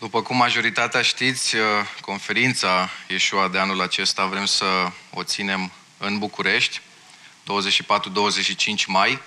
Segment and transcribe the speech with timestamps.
[0.00, 1.62] După cum majoritatea știți, uh,
[2.00, 4.64] conferința Ieșua de anul acesta vrem să
[5.10, 6.80] o ținem în București,
[7.44, 9.22] 24-25 mai.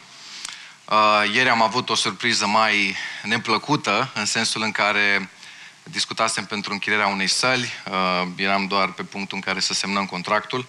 [0.89, 5.29] Uh, ieri am avut o surpriză mai neplăcută, în sensul în care
[5.83, 10.65] discutasem pentru închirierea unei săli, uh, eram doar pe punctul în care să semnăm contractul,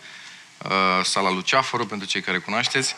[1.02, 2.96] sala Luceafărul, pentru cei care cunoașteți,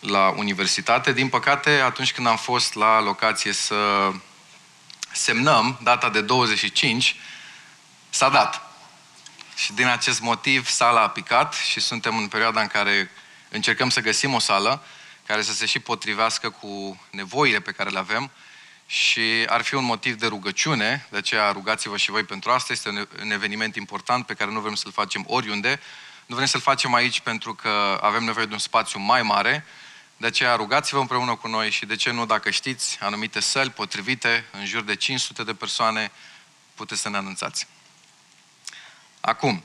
[0.00, 1.12] la universitate.
[1.12, 4.10] Din păcate, atunci când am fost la locație să
[5.12, 7.16] semnăm data de 25,
[8.10, 8.62] s-a dat.
[9.56, 13.10] Și din acest motiv sala a picat și suntem în perioada în care
[13.48, 14.82] încercăm să găsim o sală
[15.26, 18.30] care să se și potrivească cu nevoile pe care le avem
[18.86, 22.72] și ar fi un motiv de rugăciune, de aceea rugați-vă și voi pentru asta.
[22.72, 22.88] Este
[23.22, 25.80] un eveniment important pe care nu vrem să-l facem oriunde.
[26.26, 29.64] Nu vrem să-l facem aici pentru că avem nevoie de un spațiu mai mare,
[30.22, 34.44] de aceea rugați-vă împreună cu noi și de ce nu, dacă știți anumite săli potrivite,
[34.52, 36.10] în jur de 500 de persoane,
[36.74, 37.66] puteți să ne anunțați.
[39.20, 39.62] Acum,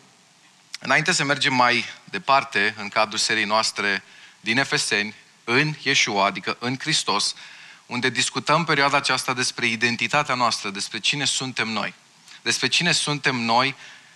[0.80, 4.03] înainte să mergem mai departe în cadrul serii noastre
[4.39, 7.36] din Efeseni, în Yeshua, adică în Hristos,
[7.86, 11.94] unde discutăm perioada aceasta despre identitatea noastră, despre cine suntem noi,
[12.42, 13.75] despre cine suntem noi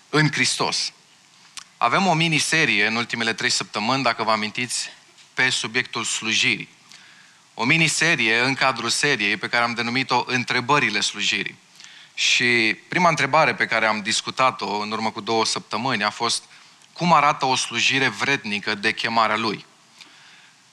[0.09, 0.91] în Hristos.
[1.77, 4.89] Avem o miniserie în ultimele trei săptămâni, dacă vă amintiți,
[5.33, 6.69] pe subiectul slujirii.
[7.53, 11.57] O miniserie în cadrul seriei pe care am denumit-o Întrebările slujirii.
[12.13, 16.43] Și prima întrebare pe care am discutat-o în urmă cu două săptămâni a fost
[16.93, 19.65] cum arată o slujire vrednică de chemarea lui.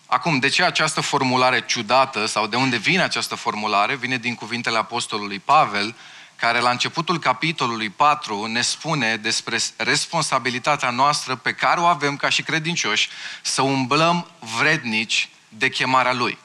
[0.07, 3.97] Acum, de ce această formulare ciudată sau de unde vine această formulare?
[3.97, 5.95] Vine din cuvintele apostolului Pavel,
[6.41, 12.29] care la începutul capitolului 4 ne spune despre responsabilitatea noastră pe care o avem ca
[12.29, 13.09] și credincioși
[13.43, 16.39] să umblăm vrednici de chemarea Lui.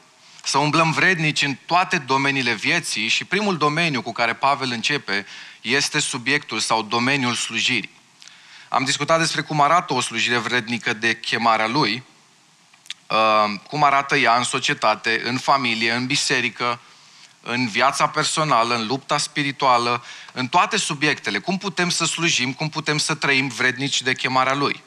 [0.44, 5.26] Să umblăm vrednici în toate domeniile vieții și primul domeniu cu care Pavel începe
[5.62, 7.92] este subiectul sau domeniul slujirii.
[8.70, 12.04] Am discutat despre cum arată o slujire vrednică de chemarea Lui,
[13.10, 16.80] uh, cum arată ea în societate, în familie, în biserică,
[17.44, 21.40] în viața personală, în lupta spirituală, în toate subiectele.
[21.40, 24.84] Cum putem să slujim, cum putem să trăim vrednici de chemarea Lui.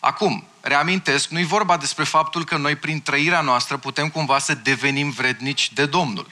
[0.00, 5.10] Acum, reamintesc, nu-i vorba despre faptul că noi prin trăirea noastră putem cumva să devenim
[5.10, 6.26] vrednici de Domnul.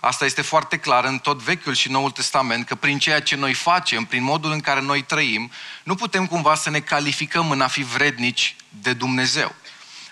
[0.00, 3.54] Asta este foarte clar în tot Vechiul și Noul Testament, că prin ceea ce noi
[3.54, 5.50] facem, prin modul în care noi trăim,
[5.82, 9.54] nu putem cumva să ne calificăm în a fi vrednici de Dumnezeu.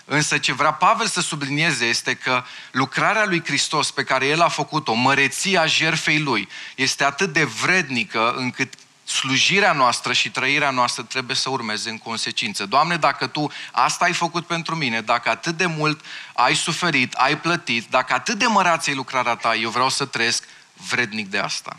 [0.05, 4.47] Însă ce vrea Pavel să sublinieze este că lucrarea lui Hristos pe care el a
[4.47, 8.73] făcut-o, măreția jerfei lui, este atât de vrednică încât
[9.05, 12.65] slujirea noastră și trăirea noastră trebuie să urmeze în consecință.
[12.65, 17.37] Doamne, dacă Tu asta ai făcut pentru mine, dacă atât de mult ai suferit, ai
[17.37, 20.43] plătit, dacă atât de măreață e lucrarea Ta, eu vreau să trăiesc
[20.89, 21.77] vrednic de asta,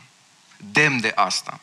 [0.57, 1.61] demn de asta.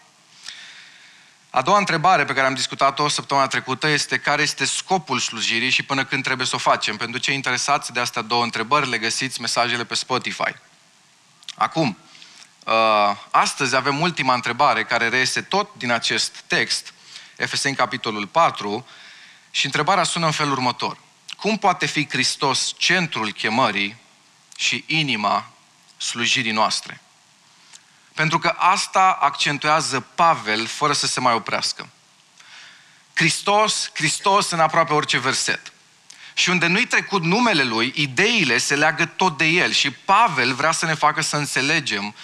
[1.53, 5.84] A doua întrebare pe care am discutat-o săptămâna trecută este care este scopul slujirii și
[5.84, 6.97] până când trebuie să o facem.
[6.97, 10.56] Pentru cei interesați de astea două întrebări, le găsiți mesajele pe Spotify.
[11.56, 11.97] Acum,
[12.66, 12.73] uh,
[13.31, 16.94] astăzi avem ultima întrebare care reiese tot din acest text,
[17.35, 18.88] Efeseni capitolul 4,
[19.50, 20.97] și întrebarea sună în felul următor.
[21.38, 23.95] Cum poate fi Hristos centrul chemării
[24.57, 25.51] și inima
[25.97, 27.01] slujirii noastre?
[28.21, 31.89] Pentru că asta accentuează Pavel fără să se mai oprească.
[33.13, 35.73] Hristos, Hristos în aproape orice verset.
[36.33, 39.71] Și unde nu-i trecut numele lui, ideile se leagă tot de el.
[39.71, 42.15] Și Pavel vrea să ne facă să înțelegem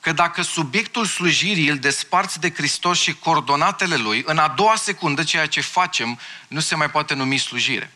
[0.00, 5.22] că dacă subiectul slujirii îl desparți de Hristos și coordonatele lui, în a doua secundă
[5.22, 6.18] ceea ce facem
[6.48, 7.92] nu se mai poate numi slujire.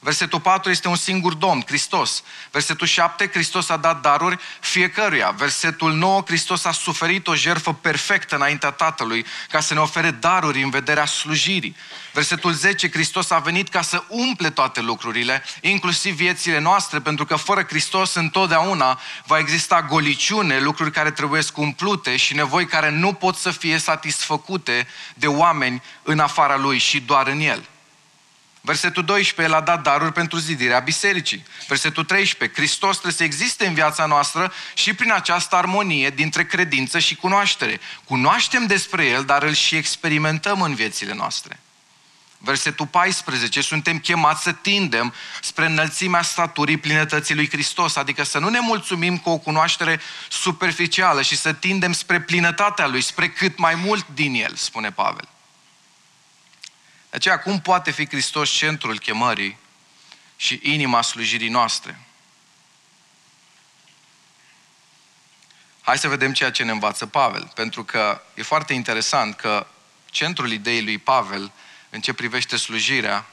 [0.00, 2.22] Versetul 4 este un singur Domn, Hristos.
[2.50, 5.30] Versetul 7, Hristos a dat daruri fiecăruia.
[5.30, 10.62] Versetul 9, Hristos a suferit o jertfă perfectă înaintea Tatălui ca să ne ofere daruri
[10.62, 11.76] în vederea slujirii.
[12.12, 17.36] Versetul 10, Hristos a venit ca să umple toate lucrurile, inclusiv viețile noastre, pentru că
[17.36, 23.36] fără Hristos întotdeauna va exista goliciune, lucruri care trebuie umplute și nevoi care nu pot
[23.36, 27.68] să fie satisfăcute de oameni în afara Lui și doar în El.
[28.60, 31.44] Versetul 12, El a dat daruri pentru zidirea bisericii.
[31.68, 36.98] Versetul 13, Hristos trebuie să existe în viața noastră și prin această armonie dintre credință
[36.98, 37.80] și cunoaștere.
[38.04, 41.60] Cunoaștem despre El, dar îl și experimentăm în viețile noastre.
[42.40, 48.48] Versetul 14, suntem chemați să tindem spre înălțimea staturii plinătății lui Hristos, adică să nu
[48.48, 53.74] ne mulțumim cu o cunoaștere superficială și să tindem spre plinătatea Lui, spre cât mai
[53.74, 55.28] mult din El, spune Pavel.
[57.10, 59.56] De aceea, cum poate fi Hristos centrul chemării
[60.36, 62.00] și inima slujirii noastre?
[65.80, 69.66] Hai să vedem ceea ce ne învață Pavel, pentru că e foarte interesant că
[70.10, 71.52] centrul ideii lui Pavel
[71.90, 73.26] în ce privește slujirea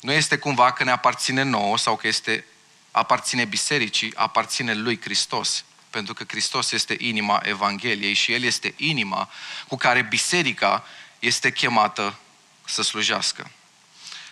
[0.00, 2.44] nu este cumva că ne aparține nouă sau că este
[2.90, 5.64] aparține bisericii, aparține lui Hristos.
[5.90, 9.30] Pentru că Hristos este inima Evangheliei și El este inima
[9.68, 10.84] cu care biserica
[11.18, 12.18] este chemată
[12.68, 13.50] să slujească.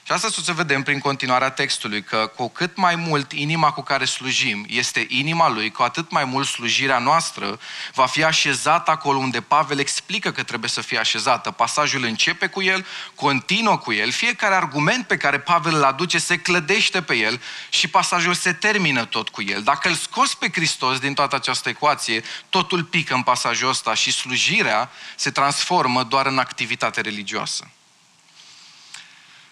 [0.06, 3.83] Și asta o să vedem prin continuarea textului, că cu cât mai mult inima cu
[3.83, 7.59] care slujim este inima lui, cu atât mai mult slujirea noastră
[7.94, 11.50] va fi așezată acolo unde Pavel explică că trebuie să fie așezată.
[11.50, 16.39] Pasajul începe cu el, continuă cu el, fiecare argument pe care Pavel îl aduce se
[16.39, 19.62] clădește pe el și pasajul se termină tot cu el.
[19.62, 24.12] Dacă îl scos pe Hristos din toată această ecuație, totul pică în pasajul ăsta și
[24.12, 27.71] slujirea se transformă doar în activitate religioasă.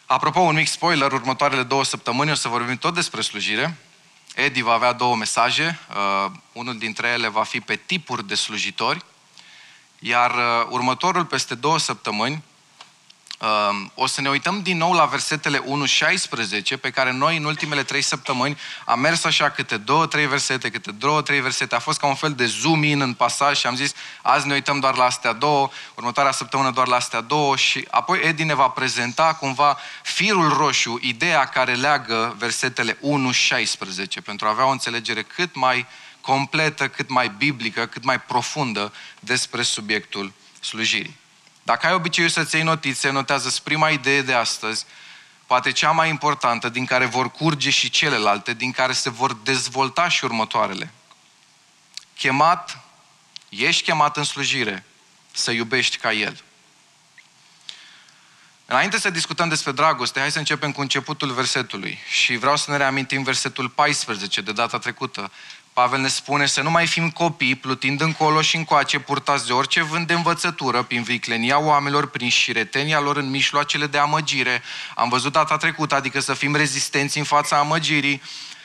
[0.06, 3.76] Apropo, un mic spoiler, următoarele două săptămâni o să vorbim tot despre slujire.
[4.34, 9.04] Edi va avea două mesaje, uh, unul dintre ele va fi pe tipuri de slujitori,
[9.98, 12.53] iar uh, următorul peste două săptămâni Um,
[13.94, 18.02] o să ne uităm din nou la versetele 1-16, pe care noi în ultimele trei
[18.02, 21.74] săptămâni am mers așa câte două, trei versete, câte două, trei versete.
[21.74, 23.92] A fost ca un fel de zoom-in în pasaj și am zis,
[24.22, 28.20] azi ne uităm doar la astea două, următoarea săptămână doar la astea două și apoi
[28.22, 32.98] Edi ne va prezenta cumva firul roșu, ideea care leagă versetele 1-16,
[34.24, 35.86] pentru a avea o înțelegere cât mai
[36.20, 41.22] completă, cât mai biblică, cât mai profundă despre subiectul slujirii.
[41.64, 44.84] Dacă ai obiceiul să-ți iei notițe, notează prima idee de astăzi,
[45.46, 50.08] poate cea mai importantă, din care vor curge și celelalte, din care se vor dezvolta
[50.08, 50.92] și următoarele.
[52.16, 52.78] Chemat,
[53.48, 54.84] ești chemat în slujire,
[55.32, 56.42] să iubești ca El.
[58.66, 61.98] Înainte să discutăm despre dragoste, hai să începem cu începutul versetului.
[62.08, 65.32] Și vreau să ne reamintim versetul 14 de data trecută.
[65.74, 69.82] Pavel ne spune să nu mai fim copii, plutind încolo și încoace, purtați de orice
[69.82, 74.62] vânt de învățătură, prin viclenia oamenilor, prin șiretenia lor în mijloacele de amăgire.
[74.94, 78.22] Am văzut data trecută, adică să fim rezistenți în fața amăgirii.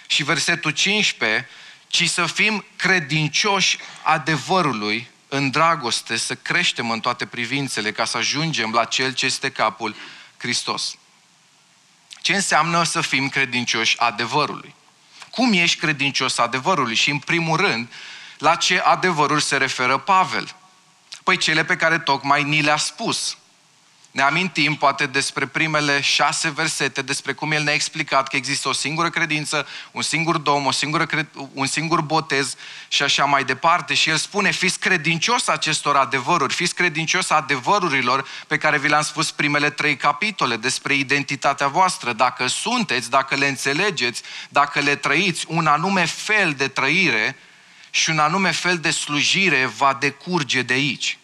[0.08, 1.48] Și versetul 15,
[1.88, 8.72] ci să fim credincioși adevărului în dragoste, să creștem în toate privințele, ca să ajungem
[8.72, 9.96] la Cel ce este capul,
[10.38, 10.96] Hristos.
[12.22, 14.78] Ce înseamnă să fim credincioși adevărului?
[15.40, 16.96] Cum ești credincios adevărului?
[16.96, 17.92] Și în primul rând,
[18.38, 20.56] la ce adevăruri se referă Pavel?
[21.24, 23.38] Păi cele pe care tocmai ni le-a spus.
[24.20, 28.74] Ne amintim poate despre primele șase versete, despre cum el ne-a explicat că există o
[28.74, 31.30] singură credință, un singur dom, o singură cre...
[31.54, 32.56] un singur botez
[32.88, 33.94] și așa mai departe.
[33.94, 39.32] Și el spune, fiți credincios acestor adevăruri, fiți credincios adevărurilor pe care vi le-am spus
[39.32, 42.14] primele trei capitole despre identitatea voastră.
[42.14, 47.36] Dacă sunteți, dacă le înțelegeți, dacă le trăiți, un anume fel de trăire
[47.90, 51.18] și un anume fel de slujire va decurge de aici.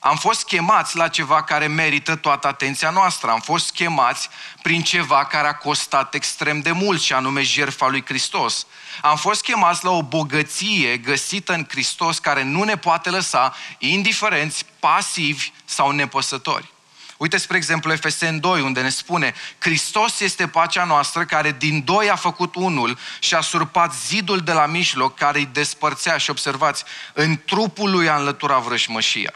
[0.00, 3.30] Am fost chemați la ceva care merită toată atenția noastră.
[3.30, 4.28] Am fost chemați
[4.62, 8.66] prin ceva care a costat extrem de mult, și anume jertfa lui Hristos.
[9.02, 14.64] Am fost chemați la o bogăție găsită în Hristos care nu ne poate lăsa indiferenți,
[14.78, 16.72] pasivi sau nepăsători.
[17.16, 22.10] Uite, spre exemplu, Efesen 2, unde ne spune Hristos este pacea noastră care din doi
[22.10, 26.84] a făcut unul și a surpat zidul de la mijloc care îi despărțea și observați,
[27.12, 29.32] în trupul lui a înlăturat vrășmășia.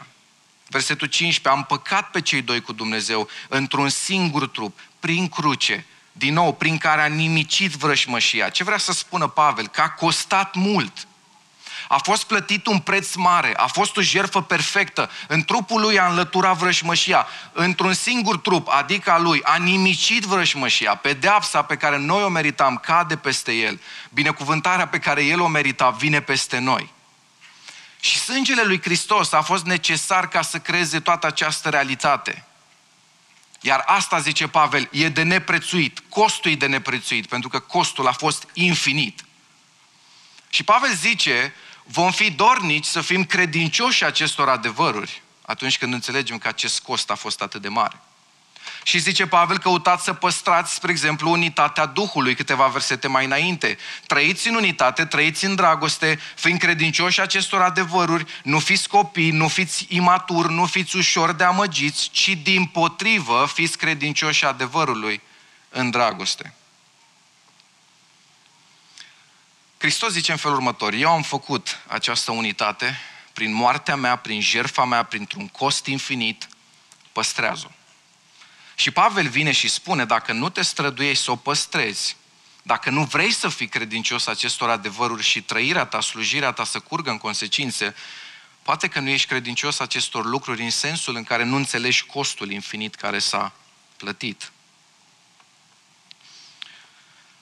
[0.73, 6.33] Versetul 15, am păcat pe cei doi cu Dumnezeu într-un singur trup, prin cruce, din
[6.33, 8.49] nou, prin care a nimicit vrășmășia.
[8.49, 9.67] Ce vrea să spună Pavel?
[9.67, 11.07] Că a costat mult.
[11.87, 15.09] A fost plătit un preț mare, a fost o jertfă perfectă.
[15.27, 17.27] În trupul lui a înlăturat vrășmășia.
[17.51, 20.95] Într-un singur trup, adică a lui, a nimicit vrășmășia.
[20.95, 23.81] Pedeapsa pe care noi o meritam cade peste el.
[24.09, 26.91] Binecuvântarea pe care el o merita vine peste noi.
[28.03, 32.45] Și sângele lui Hristos a fost necesar ca să creeze toată această realitate.
[33.61, 36.03] Iar asta, zice Pavel, e de neprețuit.
[36.09, 39.25] Costul e de neprețuit, pentru că costul a fost infinit.
[40.49, 46.47] Și Pavel zice, vom fi dornici să fim credincioși acestor adevăruri atunci când înțelegem că
[46.47, 48.01] acest cost a fost atât de mare.
[48.83, 53.77] Și zice Pavel, căutați să păstrați, spre exemplu, unitatea Duhului, câteva versete mai înainte.
[54.07, 59.85] Trăiți în unitate, trăiți în dragoste, fiind credincioși acestor adevăruri, nu fiți copii, nu fiți
[59.89, 65.21] imaturi, nu fiți ușor de amăgiți, ci din potrivă fiți credincioși adevărului
[65.69, 66.53] în dragoste.
[69.77, 72.99] Hristos zice în felul următor, eu am făcut această unitate
[73.33, 76.47] prin moartea mea, prin jertfa mea, printr-un cost infinit,
[77.11, 77.82] păstrează-o.
[78.75, 82.15] Și Pavel vine și spune, dacă nu te străduiești să o păstrezi,
[82.63, 87.09] dacă nu vrei să fii credincios acestor adevăruri și trăirea ta, slujirea ta să curgă
[87.09, 87.95] în consecințe,
[88.61, 92.95] poate că nu ești credincios acestor lucruri în sensul în care nu înțelegi costul infinit
[92.95, 93.53] care s-a
[93.97, 94.51] plătit.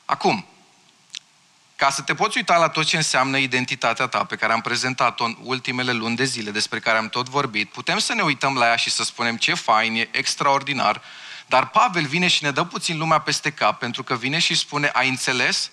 [0.06, 0.46] Acum,
[1.76, 5.24] ca să te poți uita la tot ce înseamnă identitatea ta, pe care am prezentat-o
[5.24, 8.66] în ultimele luni de zile, despre care am tot vorbit, putem să ne uităm la
[8.66, 11.02] ea și să spunem ce fain, e extraordinar,
[11.52, 14.90] dar Pavel vine și ne dă puțin lumea peste cap, pentru că vine și spune,
[14.94, 15.72] ai înțeles?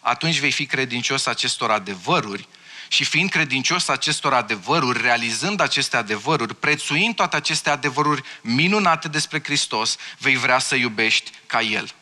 [0.00, 2.48] Atunci vei fi credincios acestor adevăruri
[2.88, 9.96] și fiind credincios acestor adevăruri, realizând aceste adevăruri, prețuind toate aceste adevăruri minunate despre Hristos,
[10.18, 11.94] vei vrea să iubești ca El.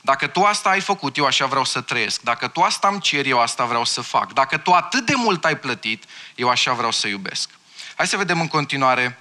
[0.00, 2.20] Dacă tu asta ai făcut, eu așa vreau să trăiesc.
[2.22, 4.32] Dacă tu asta îmi cer, eu asta vreau să fac.
[4.32, 6.04] Dacă tu atât de mult ai plătit,
[6.34, 7.50] eu așa vreau să iubesc.
[7.96, 9.18] Hai să vedem în continuare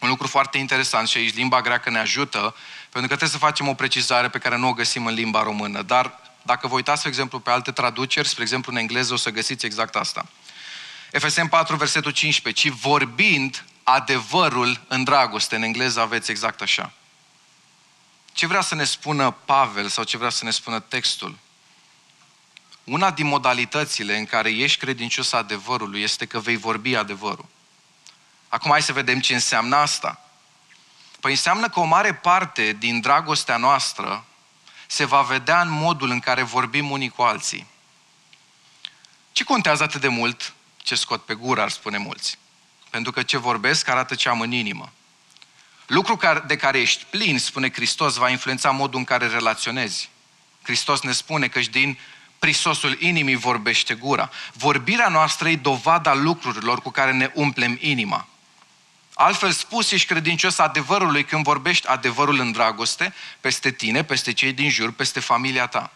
[0.00, 2.54] un lucru foarte interesant și aici limba greacă ne ajută,
[2.90, 5.82] pentru că trebuie să facem o precizare pe care nu o găsim în limba română.
[5.82, 9.30] Dar dacă vă uitați, de exemplu, pe alte traduceri, spre exemplu în engleză, o să
[9.30, 10.26] găsiți exact asta.
[11.10, 15.56] Efesem 4, versetul 15, ci vorbind adevărul în dragoste.
[15.56, 16.92] În engleză aveți exact așa.
[18.32, 21.38] Ce vrea să ne spună Pavel sau ce vrea să ne spună textul?
[22.84, 27.46] Una din modalitățile în care ești credincios adevărului este că vei vorbi adevărul.
[28.48, 30.20] Acum hai să vedem ce înseamnă asta.
[31.20, 34.24] Păi înseamnă că o mare parte din dragostea noastră
[34.86, 37.66] se va vedea în modul în care vorbim unii cu alții.
[39.32, 42.38] Ce contează atât de mult ce scot pe gură, ar spune mulți?
[42.90, 44.92] Pentru că ce vorbesc arată ce am în inimă.
[45.86, 50.10] Lucru de care ești plin, spune Hristos, va influența modul în care relaționezi.
[50.62, 51.98] Hristos ne spune că și din
[52.38, 54.30] prisosul inimii vorbește gura.
[54.52, 58.27] Vorbirea noastră e dovada lucrurilor cu care ne umplem inima.
[59.20, 64.70] Altfel spus, ești credincios adevărului când vorbești adevărul în dragoste peste tine, peste cei din
[64.70, 65.90] jur, peste familia ta.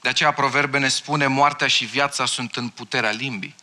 [0.00, 3.54] De aceea proverbe ne spune, moartea și viața sunt în puterea limbii.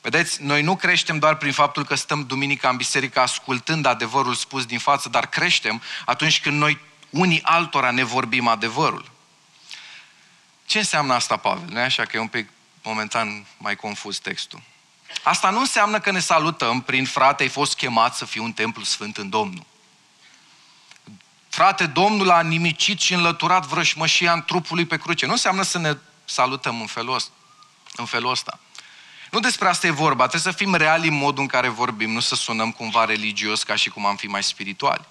[0.00, 4.66] Vedeți, noi nu creștem doar prin faptul că stăm duminica în biserică ascultând adevărul spus
[4.66, 6.78] din față, dar creștem atunci când noi
[7.10, 9.10] unii altora ne vorbim adevărul.
[10.66, 11.68] Ce înseamnă asta, Pavel?
[11.68, 12.48] Nu așa că e un pic
[12.82, 14.62] momentan mai confuz textul.
[15.22, 18.82] Asta nu înseamnă că ne salutăm prin frate, ai fost chemat să fii un templu
[18.82, 19.64] sfânt în Domnul.
[21.48, 25.26] Frate, Domnul a nimicit și înlăturat vrășmășia în trupul lui pe cruce.
[25.26, 27.32] Nu înseamnă să ne salutăm în felul ăsta.
[27.96, 28.58] În felul ăsta.
[29.30, 32.20] Nu despre asta e vorba, trebuie să fim reali în modul în care vorbim, nu
[32.20, 35.04] să sunăm cumva religios ca și cum am fi mai spirituali.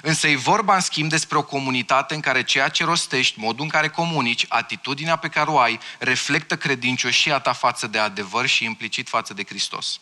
[0.00, 3.70] Însă e vorba, în schimb, despre o comunitate în care ceea ce rostești, modul în
[3.70, 9.08] care comunici, atitudinea pe care o ai, reflectă credincioșia ta față de adevăr și implicit
[9.08, 10.00] față de Hristos.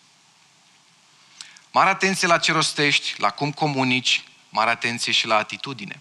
[1.71, 6.01] Mare atenție la ce rostești, la cum comunici, mare atenție și la atitudine.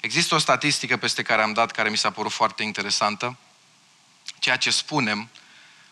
[0.00, 3.36] Există o statistică peste care am dat, care mi s-a părut foarte interesantă.
[4.38, 5.28] Ceea ce spunem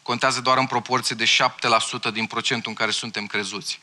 [0.02, 3.80] contează doar în proporție de 7% din procentul în care suntem crezuți.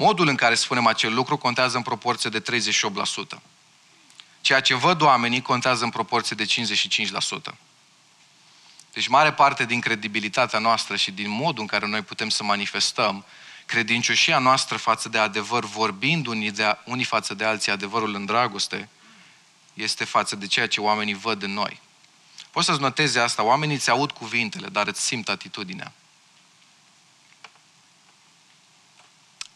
[0.00, 3.40] Modul în care spunem acel lucru contează în proporție de 38%.
[4.40, 7.54] Ceea ce văd oamenii contează în proporție de 55%.
[8.92, 13.24] Deci mare parte din credibilitatea noastră și din modul în care noi putem să manifestăm
[13.66, 18.88] credincioșia noastră față de adevăr, vorbind unii, de, unii față de alții adevărul în dragoste,
[19.74, 21.80] este față de ceea ce oamenii văd în noi.
[22.50, 25.92] Poți să-ți notezi asta, oamenii îți aud cuvintele, dar îți simt atitudinea.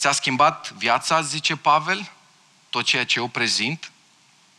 [0.03, 2.11] Ți-a schimbat viața, zice Pavel,
[2.71, 3.91] tot ceea ce eu prezint?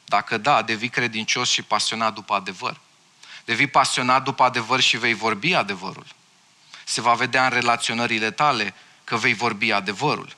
[0.06, 2.80] Dacă da, devii credincios și pasionat după adevăr.
[3.46, 6.06] Devii pasionat după adevăr și vei vorbi adevărul.
[6.84, 8.74] Se va vedea în relaționările tale
[9.04, 10.36] că vei vorbi adevărul.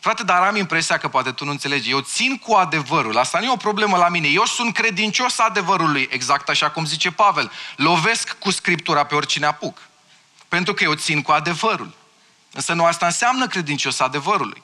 [0.00, 1.90] Frate, dar am impresia că poate tu nu înțelegi.
[1.90, 3.18] Eu țin cu adevărul.
[3.18, 4.28] Asta nu e o problemă la mine.
[4.28, 7.52] Eu sunt credincios adevărului, exact așa cum zice Pavel.
[7.76, 9.78] Lovesc cu Scriptura pe oricine apuc.
[10.48, 12.00] Pentru că eu țin cu adevărul.
[12.52, 14.62] Însă nu asta înseamnă credincios adevărului.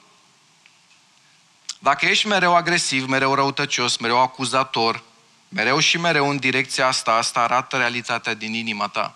[1.79, 5.03] Dacă ești mereu agresiv, mereu răutăcios, mereu acuzator,
[5.49, 9.15] mereu și mereu în direcția asta, asta arată realitatea din inima ta.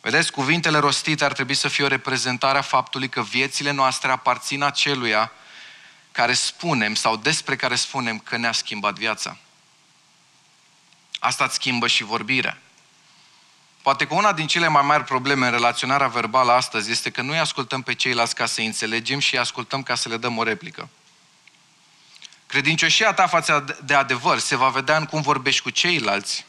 [0.00, 4.62] Vedeți, cuvintele rostite ar trebui să fie o reprezentare a faptului că viețile noastre aparțin
[4.62, 5.32] aceluia
[6.12, 9.36] care spunem sau despre care spunem că ne-a schimbat viața.
[11.18, 12.58] Asta îți schimbă și vorbirea.
[13.84, 17.32] Poate că una din cele mai mari probleme în relaționarea verbală astăzi este că nu
[17.32, 20.38] îi ascultăm pe ceilalți ca să îi înțelegem și îi ascultăm ca să le dăm
[20.38, 20.88] o replică.
[22.46, 26.46] Credincioșia ta față de adevăr se va vedea în cum vorbești cu ceilalți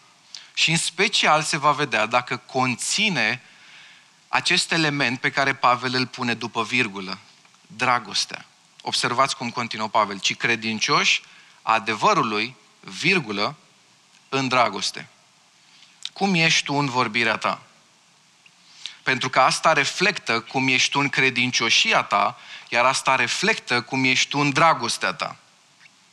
[0.54, 3.42] și în special se va vedea dacă conține
[4.27, 7.18] acest element pe care Pavel îl pune după virgulă,
[7.68, 8.46] dragostea.
[8.82, 11.22] Observați cum continuă Pavel, ci credincioși
[11.62, 13.56] adevărului, virgulă,
[14.30, 15.10] în dragoste.
[16.17, 17.62] Cum ești tu în vorbirea ta?
[19.03, 22.38] Pentru că asta reflectă cum ești tu în credincioșia ta,
[22.69, 25.36] iar asta reflectă cum ești tu în dragostea ta.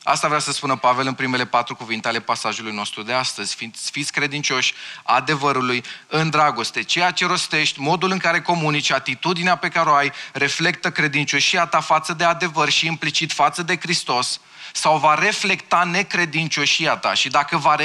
[0.02, 3.54] Asta vrea să spună Pavel în primele patru cuvinte ale pasajului nostru de astăzi.
[3.54, 6.82] Fiți, fiți credincioși adevărului în dragoste.
[6.82, 11.80] Ceea ce rostești, modul în care comunici, atitudinea pe care o ai, reflectă credincioșia ta
[11.80, 14.40] față de adevăr și implicit față de Hristos
[14.73, 17.14] sau va reflecta necredincioșia ta.
[17.14, 17.76] Și dacă va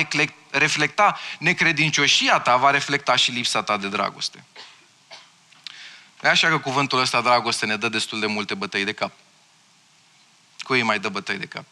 [0.50, 4.44] reflecta necredincioșia ta, va reflecta și lipsa ta de dragoste.
[6.24, 9.12] E așa că cuvântul ăsta, dragoste, ne dă destul de multe bătăi de cap.
[10.60, 11.66] Cui mai dă bătăi de cap?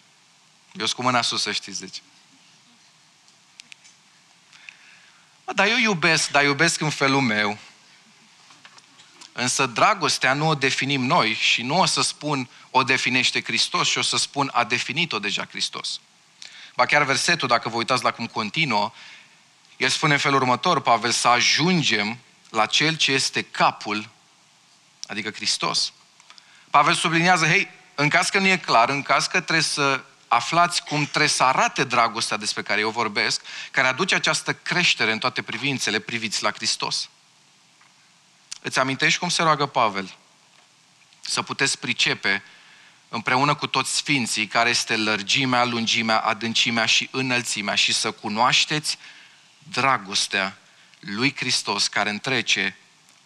[0.73, 2.01] Eu sunt cu mâna sus, să știți, deci.
[5.45, 7.57] Mă, dar eu iubesc, dar iubesc în felul meu.
[9.37, 13.97] Însă dragostea nu o definim noi și nu o să spun o definește Hristos și
[13.97, 15.99] o să spun a definit-o deja Hristos.
[16.75, 18.91] Ba chiar versetul, dacă vă uitați la cum continuă,
[19.77, 22.17] el spune în felul următor, Pavel, să ajungem
[22.49, 24.09] la cel ce este capul,
[25.07, 25.93] adică Hristos.
[26.69, 30.83] Pavel subliniază, hei, în caz că nu e clar, în caz că trebuie să aflați
[30.83, 35.41] cum trebuie să arate dragostea despre care eu vorbesc, care aduce această creștere în toate
[35.41, 37.09] privințele, priviți la Hristos.
[38.65, 40.15] Îți amintești cum se roagă Pavel?
[41.21, 42.43] Să puteți pricepe
[43.09, 48.97] împreună cu toți sfinții care este lărgimea, lungimea, adâncimea și înălțimea și să cunoașteți
[49.57, 50.57] dragostea
[50.99, 52.77] lui Hristos care întrece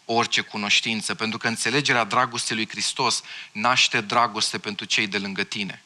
[0.05, 5.83] orice cunoștință, pentru că înțelegerea dragostei lui Hristos naște dragoste pentru cei de lângă tine.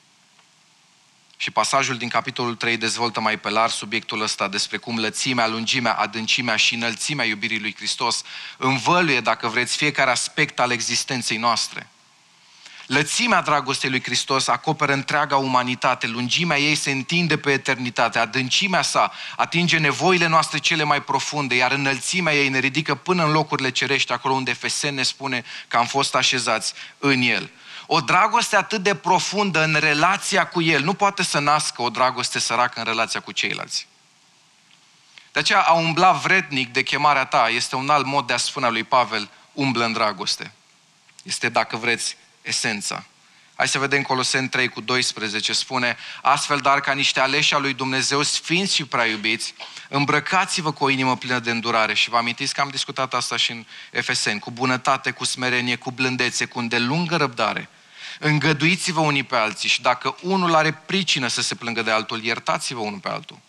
[1.44, 5.94] Și pasajul din capitolul 3 dezvoltă mai pe larg subiectul ăsta despre cum lățimea, lungimea,
[5.94, 8.22] adâncimea și înălțimea iubirii lui Hristos
[8.58, 11.88] învăluie, dacă vreți, fiecare aspect al existenței noastre.
[12.86, 19.12] Lățimea dragostei lui Hristos acoperă întreaga umanitate, lungimea ei se întinde pe eternitate, adâncimea sa
[19.36, 24.12] atinge nevoile noastre cele mai profunde, iar înălțimea ei ne ridică până în locurile cerești,
[24.12, 27.52] acolo unde Fesen ne spune că am fost așezați în el.
[27.86, 32.39] O dragoste atât de profundă în relația cu El nu poate să nască o dragoste
[32.39, 33.88] săracă în relația cu ceilalți.
[35.32, 38.69] De aceea a umbla vrednic de chemarea ta este un alt mod de a spune
[38.69, 40.54] lui Pavel, umblă în dragoste.
[41.24, 43.04] Este, dacă vreți, esența.
[43.56, 47.74] Hai să vedem Coloseni 3 cu 12, spune, astfel dar ca niște aleși al lui
[47.74, 49.54] Dumnezeu sfinți și prea iubiți,
[49.89, 53.52] îmbrăcați-vă cu o inimă plină de îndurare și vă amintiți că am discutat asta și
[53.52, 57.70] în Efeseni, cu bunătate, cu smerenie, cu blândețe, cu îndelungă răbdare.
[58.20, 62.80] Îngăduiți-vă unii pe alții și dacă unul are pricină să se plângă de altul, iertați-vă
[62.80, 63.39] unul pe altul.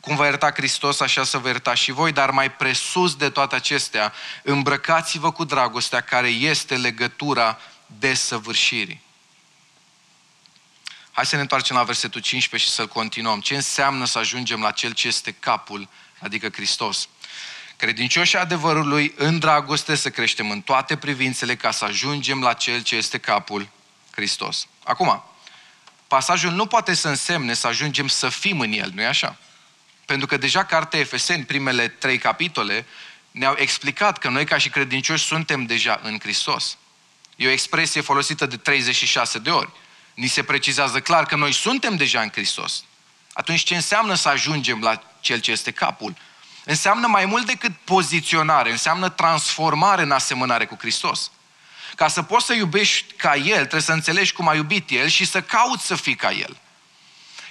[0.00, 3.54] Cum va ierta Hristos, așa să vă iertați și voi, dar mai presus de toate
[3.54, 9.08] acestea, îmbrăcați-vă cu dragostea care este legătura desăvârșirii.
[11.12, 13.40] Hai să ne întoarcem la versetul 15 și să-l continuăm.
[13.40, 17.08] Ce înseamnă să ajungem la cel ce este capul, adică Hristos?
[17.76, 22.96] Credincioșii adevărului, în dragoste, să creștem în toate privințele ca să ajungem la cel ce
[22.96, 23.68] este capul,
[24.10, 24.66] Hristos.
[24.84, 25.24] Acum,
[26.06, 29.36] pasajul nu poate să însemne să ajungem să fim în el, nu-i așa?
[30.04, 32.86] Pentru că deja cartea Efeseni, primele trei capitole,
[33.30, 36.78] ne-au explicat că noi ca și credincioși suntem deja în Hristos.
[37.36, 39.70] E o expresie folosită de 36 de ori.
[40.20, 42.84] Ni se precizează clar că noi suntem deja în Hristos.
[43.32, 46.14] Atunci ce înseamnă să ajungem la Cel ce este capul?
[46.64, 51.30] Înseamnă mai mult decât poziționare, înseamnă transformare în asemănare cu Hristos.
[51.94, 55.24] Ca să poți să iubești ca El, trebuie să înțelegi cum a iubit El și
[55.24, 56.56] să cauți să fii ca El.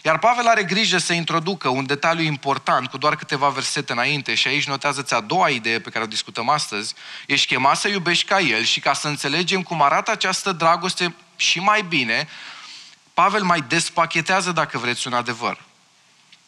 [0.03, 4.47] Iar Pavel are grijă să introducă un detaliu important cu doar câteva versete înainte și
[4.47, 6.93] aici notează-ți a doua idee pe care o discutăm astăzi.
[7.25, 11.59] Ești chemat să iubești ca El și ca să înțelegem cum arată această dragoste și
[11.59, 12.27] mai bine,
[13.19, 15.61] Pavel mai despachetează, dacă vreți, un adevăr.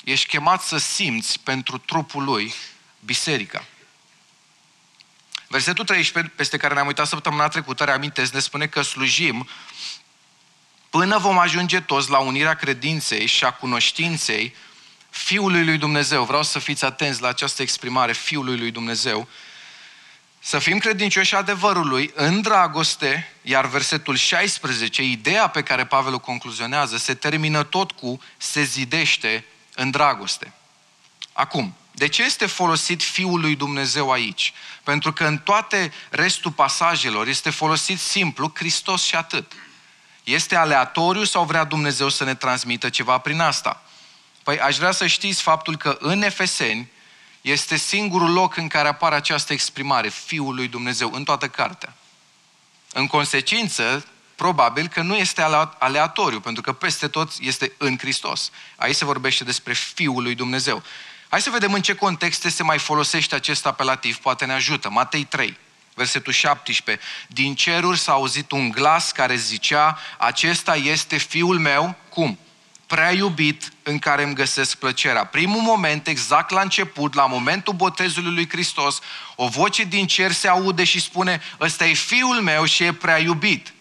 [0.04, 2.54] Ești chemat să simți pentru trupul lui
[3.00, 3.66] biserica.
[5.48, 9.48] Versetul 13, peste care ne-am uitat săptămâna trecută, reamintesc, ne spune că slujim
[10.90, 14.56] până vom ajunge toți la unirea credinței și a cunoștinței
[15.10, 16.24] Fiului lui Dumnezeu.
[16.24, 19.28] Vreau să fiți atenți la această exprimare, Fiului lui Dumnezeu.
[20.44, 26.98] Să fim credincioși adevărului în dragoste, iar versetul 16, ideea pe care Pavel o concluzionează,
[26.98, 30.54] se termină tot cu se zidește în dragoste.
[31.34, 34.54] Acum, de ce este folosit Fiul lui Dumnezeu aici?
[34.84, 39.52] Pentru că în toate restul pasajelor este folosit simplu Hristos și atât.
[40.24, 43.84] Este aleatoriu sau vrea Dumnezeu să ne transmită ceva prin asta?
[44.44, 46.90] Păi aș vrea să știți faptul că în Efeseni
[47.42, 51.96] este singurul loc în care apare această exprimare, Fiul lui Dumnezeu, în toată cartea.
[52.94, 55.42] În consecință, probabil că nu este
[55.78, 58.52] aleatoriu, pentru că peste tot este în Hristos.
[58.76, 60.84] Aici se vorbește despre Fiul lui Dumnezeu.
[61.30, 64.90] Hai să vedem în ce contexte se mai folosește acest apelativ, poate ne ajută.
[64.90, 65.58] Matei 3,
[65.94, 67.06] versetul 17.
[67.28, 72.40] Din ceruri s-a auzit un glas care zicea, acesta este Fiul meu, cum?
[72.92, 75.26] Prea iubit în care îmi găsesc plăcerea.
[75.26, 79.00] Primul moment, exact la început, la momentul botezului lui Hristos,
[79.36, 83.18] o voce din cer se aude și spune, ăsta e fiul meu și e prea
[83.18, 83.74] iubit.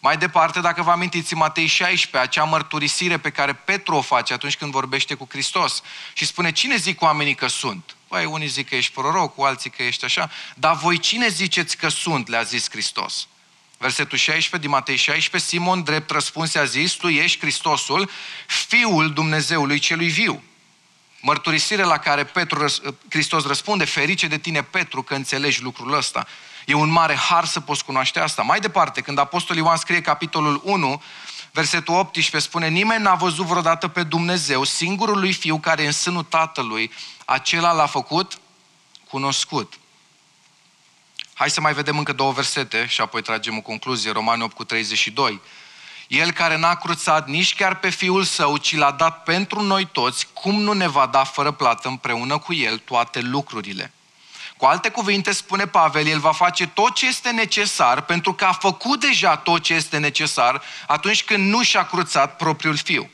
[0.00, 4.56] Mai departe, dacă vă amintiți, Matei 16, acea mărturisire pe care Petru o face atunci
[4.56, 7.96] când vorbește cu Hristos și spune, cine zic oamenii că sunt?
[8.06, 11.76] Păi, unii zic că ești proroc, cu alții că ești așa, dar voi cine ziceți
[11.76, 13.28] că sunt, le-a zis Hristos.
[13.78, 18.10] Versetul 16 din Matei 16, Simon drept răspuns a zis, tu ești Hristosul,
[18.46, 20.42] Fiul Dumnezeului celui viu.
[21.20, 22.66] Mărturisire la care Petru,
[23.08, 26.26] Hristos răspunde, ferice de tine Petru că înțelegi lucrul ăsta.
[26.66, 28.42] E un mare har să poți cunoaște asta.
[28.42, 31.02] Mai departe, când Apostolul Ioan scrie capitolul 1,
[31.52, 35.92] versetul 18 spune, nimeni n-a văzut vreodată pe Dumnezeu, singurul lui Fiu care e în
[35.92, 36.92] sânul Tatălui,
[37.24, 38.38] acela l-a făcut
[39.08, 39.78] cunoscut.
[41.38, 44.12] Hai să mai vedem încă două versete și apoi tragem o concluzie.
[44.12, 45.40] Romani 8 cu 32.
[46.08, 50.28] El care n-a cruțat nici chiar pe Fiul Său, ci l-a dat pentru noi toți,
[50.32, 53.92] cum nu ne va da fără plată împreună cu El toate lucrurile?
[54.56, 58.52] Cu alte cuvinte, spune Pavel, el va face tot ce este necesar pentru că a
[58.52, 63.10] făcut deja tot ce este necesar atunci când nu și-a cruțat propriul fiu.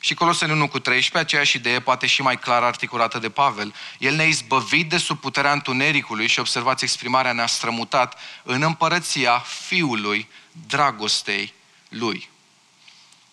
[0.00, 3.74] Și Coloseni 1 cu 13, aceeași idee, poate și mai clar articulată de Pavel.
[3.98, 10.28] El ne-a izbăvit de sub puterea întunericului și observați exprimarea ne-a strămutat în împărăția Fiului
[10.66, 11.54] dragostei
[11.88, 12.28] Lui.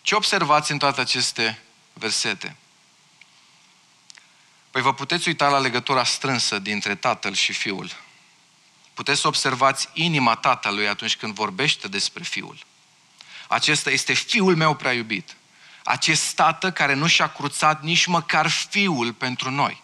[0.01, 1.61] Ce observați în toate aceste
[1.93, 2.55] versete?
[4.71, 7.91] Păi vă puteți uita la legătura strânsă dintre Tatăl și Fiul.
[8.93, 12.57] Puteți să observați inima Tatălui atunci când vorbește despre Fiul.
[13.47, 15.35] Acesta este Fiul meu prea iubit
[15.87, 19.83] acest tată care nu și-a cruțat nici măcar fiul pentru noi.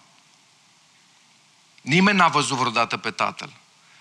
[1.81, 3.53] Nimeni n-a văzut vreodată pe tatăl.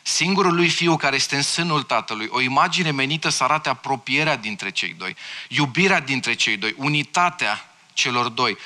[0.02, 4.70] Singurul lui fiu care este în sânul tatălui, o imagine menită să arate apropierea dintre
[4.70, 5.16] cei doi,
[5.48, 8.56] iubirea dintre cei doi, unitatea celor doi.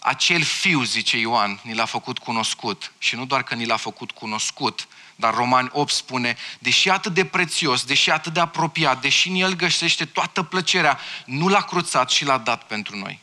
[0.00, 4.10] Acel fiu, zice Ioan, ni l-a făcut cunoscut și nu doar că ni l-a făcut
[4.10, 9.34] cunoscut, dar Romani 8 spune, deși atât de prețios, deși atât de apropiat, deși în
[9.34, 13.22] el găsește toată plăcerea, nu l-a cruțat și l-a dat pentru noi.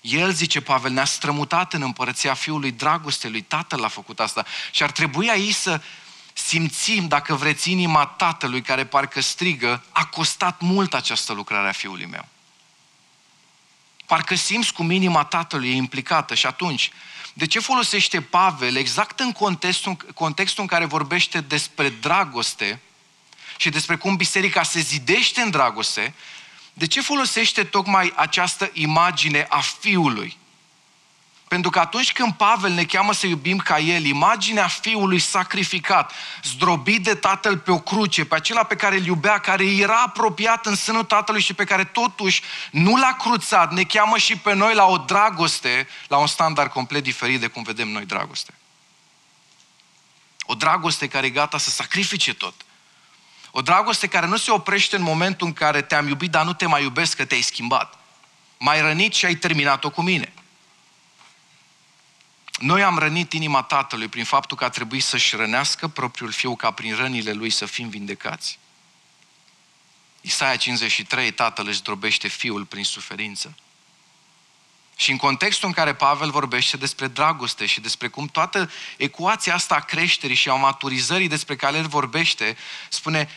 [0.00, 3.42] El, zice Pavel, ne-a strămutat în împărăția Fiului dragostelui.
[3.42, 4.44] Tatăl a făcut asta.
[4.70, 5.80] Și ar trebui aici să
[6.32, 12.06] simțim, dacă vreți, inima Tatălui care parcă strigă, a costat mult această lucrare a Fiului
[12.06, 12.28] meu.
[14.06, 16.90] Parcă simți cum inima Tatălui e implicată și atunci
[17.38, 22.80] de ce folosește Pavel exact în contextul, contextul în care vorbește despre dragoste
[23.56, 26.14] și despre cum biserica se zidește în dragoste,
[26.72, 30.36] de ce folosește tocmai această imagine a Fiului?
[31.48, 37.02] Pentru că atunci când Pavel ne cheamă să iubim ca El, imaginea Fiului sacrificat, zdrobit
[37.02, 40.74] de Tatăl pe o cruce, pe acela pe care îl iubea, care era apropiat în
[40.74, 44.84] sânul Tatălui și pe care totuși nu l-a cruțat, ne cheamă și pe noi la
[44.84, 48.54] o dragoste, la un standard complet diferit de cum vedem noi dragoste.
[50.42, 52.54] O dragoste care e gata să sacrifice tot.
[53.50, 56.66] O dragoste care nu se oprește în momentul în care te-am iubit, dar nu te
[56.66, 57.98] mai iubesc că te-ai schimbat.
[58.58, 60.32] M-ai rănit și ai terminat-o cu mine.
[62.58, 66.70] Noi am rănit inima Tatălui prin faptul că a trebuit să-și rănească propriul fiu ca
[66.70, 68.58] prin rănile lui să fim vindecați.
[70.20, 73.54] Isaia 53, Tatăl își zdrobește fiul prin suferință.
[74.96, 79.74] Și în contextul în care Pavel vorbește despre dragoste și despre cum toată ecuația asta
[79.74, 82.56] a creșterii și a maturizării despre care el vorbește,
[82.88, 83.28] spune,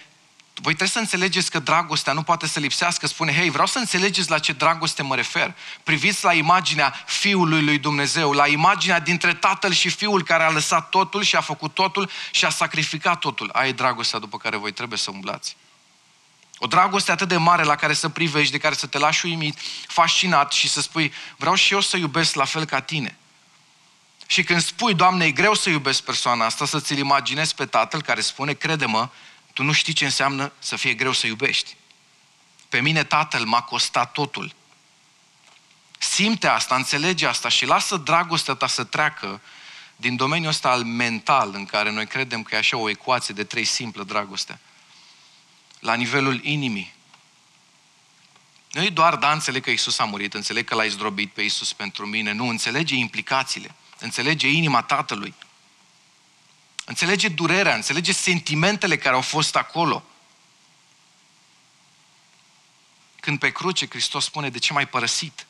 [0.61, 3.07] voi trebuie să înțelegeți că dragostea nu poate să lipsească.
[3.07, 5.55] Spune, hei, vreau să înțelegeți la ce dragoste mă refer.
[5.83, 10.89] Priviți la imaginea Fiului lui Dumnezeu, la imaginea dintre Tatăl și Fiul care a lăsat
[10.89, 13.49] totul și a făcut totul și a sacrificat totul.
[13.53, 15.55] Aia e dragostea după care voi trebuie să umblați.
[16.57, 19.57] O dragoste atât de mare la care să privești, de care să te lași uimit,
[19.87, 23.17] fascinat și să spui, vreau și eu să iubesc la fel ca tine.
[24.27, 28.01] Și când spui, Doamne, e greu să iubesc persoana asta, să ți-l imaginezi pe Tatăl
[28.01, 29.09] care spune, crede-mă,
[29.53, 31.75] tu nu știi ce înseamnă să fie greu să iubești.
[32.69, 34.53] Pe mine tatăl m-a costat totul.
[35.97, 39.41] Simte asta, înțelege asta și lasă dragostea ta să treacă
[39.95, 43.43] din domeniul ăsta al mental, în care noi credem că e așa o ecuație de
[43.43, 44.59] trei simplă dragoste,
[45.79, 46.93] la nivelul inimii.
[48.71, 51.73] Nu e doar, da, înțeleg că Isus a murit, înțeleg că l-ai zdrobit pe Isus
[51.73, 52.31] pentru mine.
[52.31, 55.33] Nu, înțelege implicațiile, înțelege inima Tatălui.
[56.91, 60.03] Înțelege durerea, înțelege sentimentele care au fost acolo.
[63.19, 65.45] Când pe cruce Hristos spune, de ce m-ai părăsit?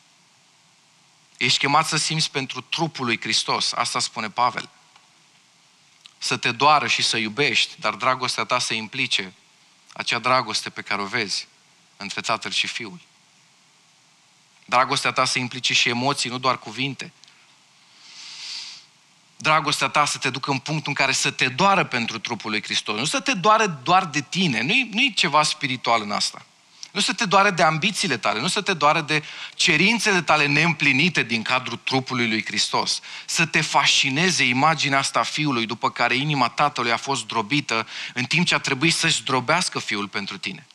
[1.38, 3.72] Ești chemat să simți pentru trupul lui Hristos.
[3.74, 4.70] Asta spune Pavel.
[6.18, 9.34] Să te doară și să iubești, dar dragostea ta să implice
[9.94, 11.48] acea dragoste pe care o vezi
[11.98, 13.00] între tatăl și fiul.
[14.66, 17.12] Dragostea ta să implice și emoții, nu doar cuvinte.
[19.42, 22.64] Dragostea ta să te ducă în punctul în care să te doară pentru trupul lui
[22.64, 22.98] Hristos.
[22.98, 24.62] Nu să te doare doar de tine.
[24.62, 26.46] Nu-i, nu ceva spiritual în asta.
[26.92, 29.24] Nu să te doare de ambițiile tale, nu să te doare de
[29.56, 33.00] cerințele tale neîmplinite din cadrul trupului lui Hristos.
[33.26, 38.24] Să te fascineze imaginea asta a Fiului după care inima Tatălui a fost drobită în
[38.24, 40.68] timp ce a trebuit să-și drobească Fiul pentru tine.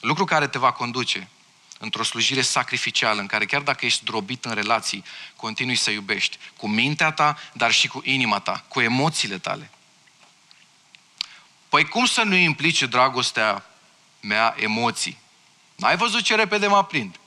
[0.00, 1.28] Lucru care te va conduce
[1.82, 5.04] într-o slujire sacrificială, în care chiar dacă ești drobit în relații,
[5.36, 6.38] continui să iubești.
[6.56, 9.70] Cu mintea ta, dar și cu inima ta, cu emoțiile tale.
[11.68, 13.64] Păi cum să nu implice dragostea
[14.20, 15.18] mea emoții?
[15.76, 17.18] N-ai văzut ce repede mă aprind?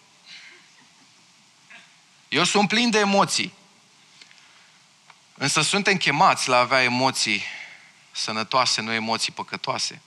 [2.29, 3.53] Eu sunt plin de emoții.
[5.33, 7.43] Însă suntem chemați la a avea emoții
[8.11, 10.01] sănătoase, nu emoții păcătoase.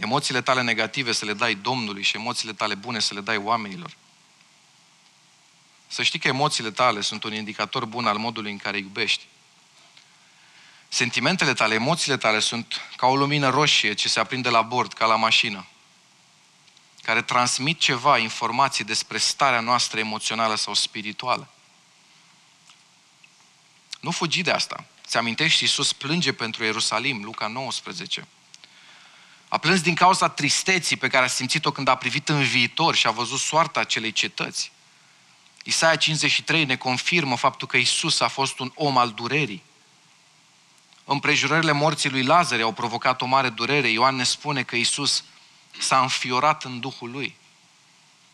[0.00, 3.96] Emoțiile tale negative să le dai Domnului și emoțiile tale bune să le dai oamenilor.
[5.86, 9.26] Să știi că emoțiile tale sunt un indicator bun al modului în care iubești.
[10.88, 15.06] Sentimentele tale, emoțiile tale sunt ca o lumină roșie ce se aprinde la bord, ca
[15.06, 15.66] la mașină,
[17.02, 21.48] care transmit ceva, informații despre starea noastră emoțională sau spirituală.
[24.00, 24.84] Nu fugi de asta.
[25.06, 28.26] Ți amintești, Iisus plânge pentru Ierusalim, Luca 19.
[29.52, 33.06] A plâns din cauza tristeții pe care a simțit-o când a privit în viitor și
[33.06, 34.72] a văzut soarta acelei cetăți.
[35.64, 39.62] Isaia 53 ne confirmă faptul că Isus a fost un om al durerii.
[41.04, 43.88] Împrejurările morții lui Lazare au provocat o mare durere.
[43.88, 45.24] Ioan ne spune că Isus
[45.78, 47.36] s-a înfiorat în Duhul lui.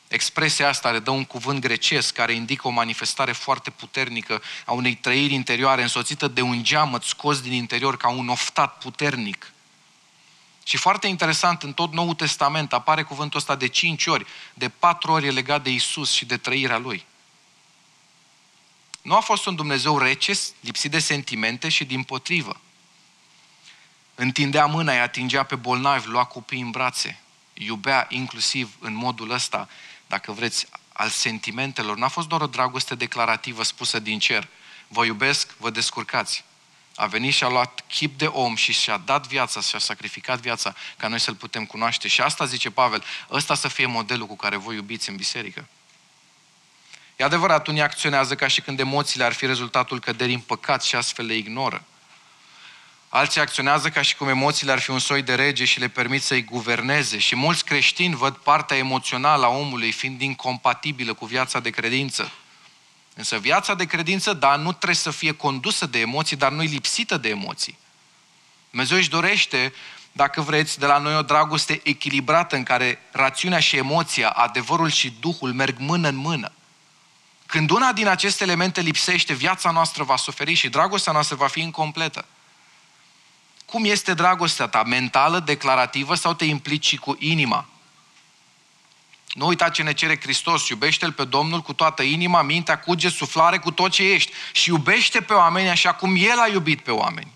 [0.09, 4.95] Expresia asta le dă un cuvânt grecesc care indică o manifestare foarte puternică a unei
[4.95, 9.53] trăiri interioare însoțită de un geamăt scos din interior ca un oftat puternic.
[10.67, 15.13] Și foarte interesant, în tot Noul Testament apare cuvântul ăsta de cinci ori, de patru
[15.13, 17.07] ori e legat de Isus și de trăirea Lui.
[19.03, 22.61] Nu a fost un Dumnezeu rece, lipsit de sentimente și din potrivă.
[24.15, 27.21] Întindea mâna, îi atingea pe bolnavi, lua copii în brațe,
[27.55, 29.69] iubea inclusiv în modul ăsta,
[30.07, 31.97] dacă vreți, al sentimentelor.
[31.97, 34.49] N-a fost doar o dragoste declarativă spusă din cer.
[34.89, 36.45] Vă iubesc, vă descurcați
[36.97, 40.75] a venit și a luat chip de om și și-a dat viața, și-a sacrificat viața
[40.97, 42.09] ca noi să-L putem cunoaște.
[42.09, 45.69] Și asta zice Pavel, ăsta să fie modelul cu care voi iubiți în biserică.
[47.17, 50.97] E adevărat, unii acționează ca și când emoțiile ar fi rezultatul căderii în păcat și
[50.97, 51.85] astfel le ignoră.
[53.09, 56.23] Alții acționează ca și cum emoțiile ar fi un soi de rege și le permit
[56.23, 57.19] să-i guverneze.
[57.19, 62.33] Și mulți creștini văd partea emoțională a omului fiind incompatibilă cu viața de credință.
[63.19, 67.17] Însă viața de credință, da, nu trebuie să fie condusă de emoții, dar nu-i lipsită
[67.17, 67.79] de emoții.
[68.71, 69.73] Dumnezeu își dorește,
[70.13, 75.15] dacă vreți, de la noi o dragoste echilibrată în care rațiunea și emoția, adevărul și
[75.21, 76.53] Duhul merg mână în mână.
[77.47, 81.61] Când una din aceste elemente lipsește, viața noastră va suferi și dragostea noastră va fi
[81.61, 82.25] incompletă.
[83.67, 84.83] Cum este dragostea ta?
[84.83, 87.67] Mentală, declarativă sau te implici cu inima?
[89.33, 93.59] Nu uita ce ne cere Hristos, iubește-L pe Domnul cu toată inima, mintea, cuge, suflare,
[93.59, 94.33] cu tot ce ești.
[94.53, 97.33] Și iubește pe oameni așa cum El a iubit pe oameni.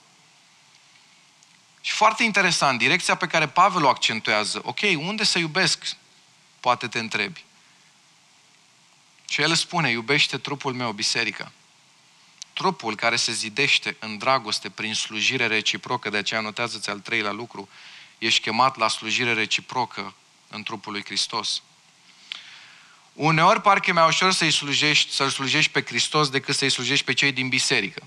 [1.80, 4.60] Și foarte interesant, direcția pe care Pavel o accentuează.
[4.64, 5.96] Ok, unde să iubesc?
[6.60, 7.44] Poate te întrebi.
[9.28, 11.52] Și el spune, iubește trupul meu, biserica.
[12.52, 17.68] Trupul care se zidește în dragoste prin slujire reciprocă, de aceea notează-ți al treilea lucru,
[18.18, 20.14] ești chemat la slujire reciprocă
[20.48, 21.62] în trupul lui Hristos.
[23.20, 27.12] Uneori parcă e mai ușor să-i slujești, să-L slujești pe Hristos decât să-i slujești pe
[27.12, 28.02] cei din biserică.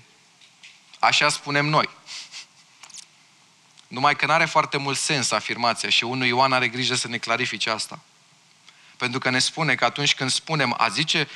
[0.98, 1.88] Așa spunem noi.
[3.88, 7.18] Numai că nu are foarte mult sens afirmația și unul Ioan are grijă să ne
[7.18, 8.00] clarifice asta.
[8.96, 11.28] Pentru că ne spune că atunci când spunem a zice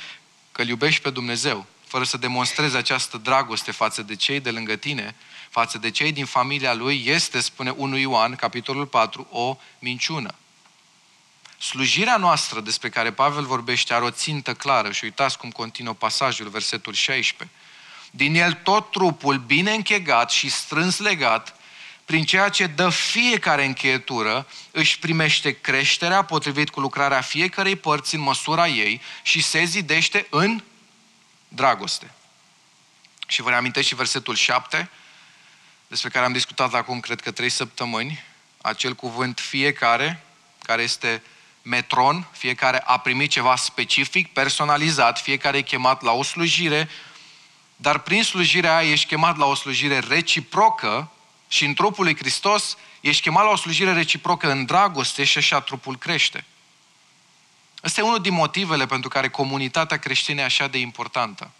[0.51, 4.75] că îl iubești pe Dumnezeu, fără să demonstrezi această dragoste față de cei de lângă
[4.75, 5.15] tine,
[5.49, 10.35] față de cei din familia lui, este, spune 1 Ioan, capitolul 4, o minciună.
[11.59, 16.49] Slujirea noastră despre care Pavel vorbește are o țintă clară și uitați cum continuă pasajul,
[16.49, 17.57] versetul 16.
[18.11, 21.55] Din el tot trupul bine închegat și strâns legat,
[22.05, 28.21] prin ceea ce dă fiecare încheietură, își primește creșterea potrivit cu lucrarea fiecarei părți în
[28.21, 30.63] măsura ei și se zidește în
[31.47, 32.13] dragoste.
[33.27, 34.89] Și vă reamintesc și versetul 7,
[35.87, 38.23] despre care am discutat acum, cred că, trei săptămâni,
[38.61, 40.23] acel cuvânt fiecare,
[40.63, 41.21] care este
[41.61, 46.89] metron, fiecare a primit ceva specific, personalizat, fiecare e chemat la o slujire,
[47.75, 51.11] dar prin slujirea aia ești chemat la o slujire reciprocă
[51.47, 55.61] și în trupul lui Hristos ești chemat la o slujire reciprocă în dragoste și așa
[55.61, 56.45] trupul crește.
[57.83, 61.51] Ăsta e unul din motivele pentru care comunitatea creștină e așa de importantă.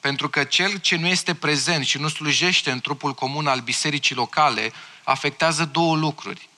[0.00, 4.14] Pentru că cel ce nu este prezent și nu slujește în trupul comun al bisericii
[4.14, 4.72] locale
[5.04, 6.48] afectează două lucruri.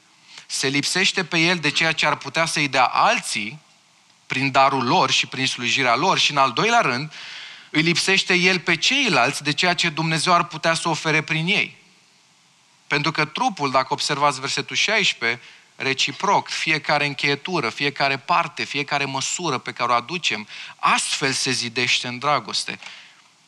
[0.53, 3.59] Se lipsește pe el de ceea ce ar putea să-i dea alții
[4.27, 7.13] prin darul lor și prin slujirea lor și în al doilea rând
[7.71, 11.77] îi lipsește el pe ceilalți de ceea ce Dumnezeu ar putea să ofere prin ei.
[12.87, 15.41] Pentru că trupul, dacă observați versetul 16,
[15.77, 22.19] reciproc, fiecare încheietură, fiecare parte, fiecare măsură pe care o aducem, astfel se zidește în
[22.19, 22.79] dragoste.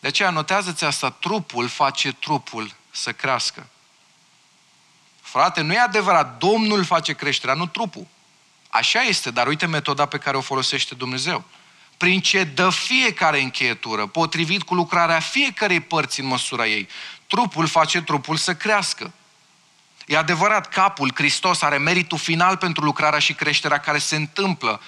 [0.01, 3.67] De aceea notează-ți asta, trupul face trupul să crească.
[5.33, 8.07] Frate, nu e adevărat, Domnul face creșterea, nu trupul.
[8.69, 11.45] Așa este, dar uite metoda pe care o folosește Dumnezeu.
[11.97, 16.89] Prin ce dă fiecare încheietură, potrivit cu lucrarea fiecarei părți în măsura ei.
[17.27, 19.13] Trupul face trupul să crească.
[20.07, 24.81] E adevărat, capul, Hristos, are meritul final pentru lucrarea și creșterea care se întâmplă,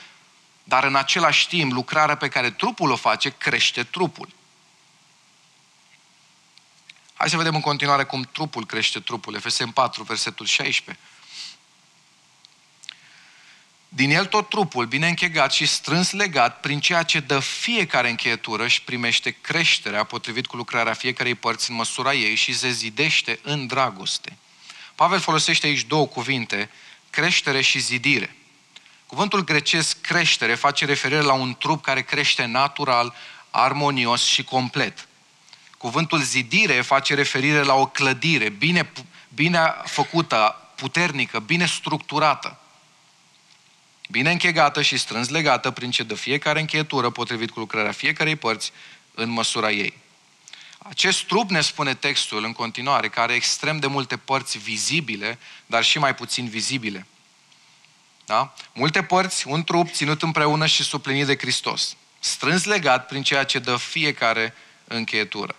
[0.65, 4.29] dar în același timp, lucrarea pe care trupul o face, crește trupul.
[7.25, 9.35] Hai să vedem în continuare cum trupul crește trupul.
[9.35, 11.05] Efesem 4, versetul 16.
[13.89, 18.69] Din el tot trupul, bine închegat și strâns legat, prin ceea ce dă fiecare încheietură
[18.69, 23.67] și primește creșterea potrivit cu lucrarea fiecarei părți în măsura ei și se zidește în
[23.67, 24.37] dragoste.
[24.95, 26.71] Pavel folosește aici două cuvinte,
[27.11, 28.37] creștere și zidire.
[29.07, 33.15] Cuvântul grecesc creștere face referire la un trup care crește natural,
[33.51, 35.09] armonios și complet.
[35.85, 38.93] Cuvântul zidire face referire la o clădire bine,
[39.35, 42.59] bine făcută, puternică, bine structurată.
[44.11, 48.73] Bine închegată și strâns legată prin ce dă fiecare încheietură potrivit cu lucrarea fiecarei părți
[49.15, 49.99] în măsura ei.
[50.79, 55.85] Acest trup, ne spune textul în continuare, care are extrem de multe părți vizibile, dar
[55.85, 57.07] și mai puțin vizibile.
[58.27, 58.55] Da?
[58.73, 63.59] Multe părți, un trup ținut împreună și suplinit de Hristos, strâns legat prin ceea ce
[63.59, 65.57] dă fiecare încheietură.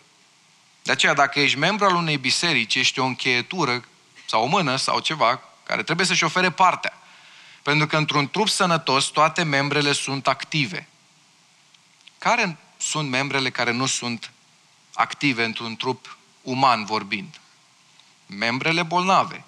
[0.85, 3.83] De aceea, dacă ești membru al unei biserici, ești o încheietură
[4.25, 6.93] sau o mână sau ceva care trebuie să-și ofere partea.
[7.61, 10.87] Pentru că într-un trup sănătos, toate membrele sunt active.
[12.17, 14.31] Care sunt membrele care nu sunt
[14.93, 17.39] active într-un trup uman vorbind?
[18.25, 19.43] Membrele bolnave.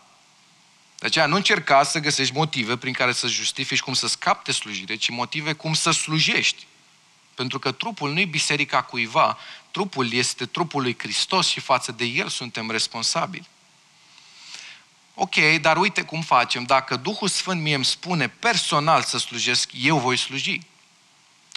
[0.99, 4.95] De aceea nu încerca să găsești motive prin care să justifici cum să scapte slujire,
[4.95, 6.65] ci motive cum să slujești.
[7.35, 9.37] Pentru că trupul nu e biserica cuiva,
[9.77, 13.47] trupul este trupul lui Hristos și față de el suntem responsabili.
[15.13, 16.63] Ok, dar uite cum facem.
[16.63, 20.61] Dacă Duhul Sfânt mie îmi spune personal să slujesc, eu voi sluji.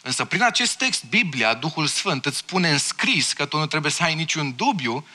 [0.03, 3.93] Însă prin acest text, Biblia, Duhul Sfânt, îți spune în scris că tu nu trebuie
[3.93, 5.07] să ai niciun dubiu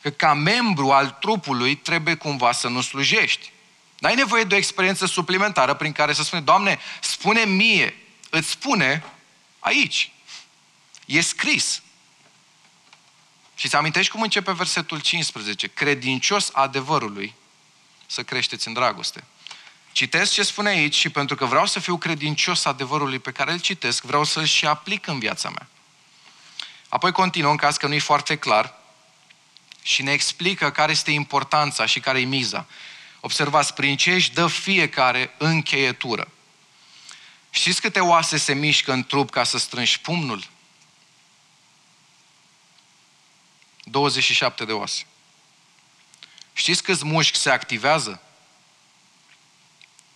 [0.00, 3.52] că ca membru al trupului trebuie cumva să nu slujești.
[3.98, 7.96] N-ai nevoie de o experiență suplimentară prin care să spune, Doamne, spune mie,
[8.30, 9.04] îți spune
[9.58, 10.10] aici.
[11.06, 11.81] E scris.
[13.54, 15.66] Și îți amintești cum începe versetul 15?
[15.68, 17.34] Credincios adevărului
[18.06, 19.24] să creșteți în dragoste.
[19.92, 23.60] Citesc ce spune aici și pentru că vreau să fiu credincios adevărului pe care îl
[23.60, 25.68] citesc, vreau să-l și aplic în viața mea.
[26.88, 28.74] Apoi continuă în caz că nu e foarte clar
[29.82, 32.66] și ne explică care este importanța și care e miza.
[33.20, 36.28] Observați, prin ce își dă fiecare încheietură.
[37.50, 40.44] Știți câte oase se mișcă în trup ca să strângi pumnul?
[43.92, 45.06] 27 de oase.
[46.52, 48.20] Știți câți mușchi se activează?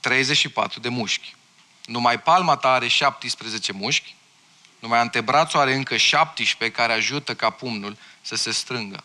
[0.00, 1.34] 34 de mușchi.
[1.84, 4.14] Numai palma ta are 17 mușchi,
[4.78, 9.04] numai antebrațul are încă 17 care ajută ca pumnul să se strângă.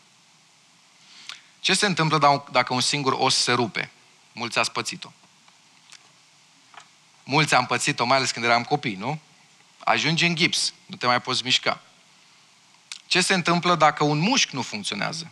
[1.60, 3.92] Ce se întâmplă dacă un singur os se rupe?
[4.32, 5.12] Mulți ați pățit-o.
[7.24, 9.20] Mulți am pățit-o, mai ales când eram copii, nu?
[9.80, 11.82] Ajungi în gips, nu te mai poți mișca.
[13.12, 15.32] Ce se întâmplă dacă un mușchi nu funcționează?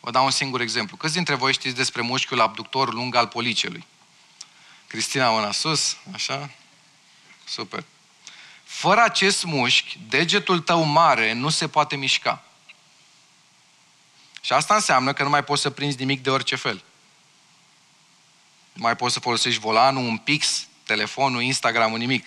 [0.00, 0.96] Vă dau un singur exemplu.
[0.96, 3.86] Câți dintre voi știți despre mușchiul abductor lung al policelui?
[4.86, 6.50] Cristina, mâna sus, așa?
[7.44, 7.84] Super.
[8.64, 12.44] Fără acest mușchi, degetul tău mare nu se poate mișca.
[14.40, 16.84] Și asta înseamnă că nu mai poți să prinzi nimic de orice fel.
[18.72, 22.26] Nu mai poți să folosești volanul, un pix, telefonul, Instagramul, nimic.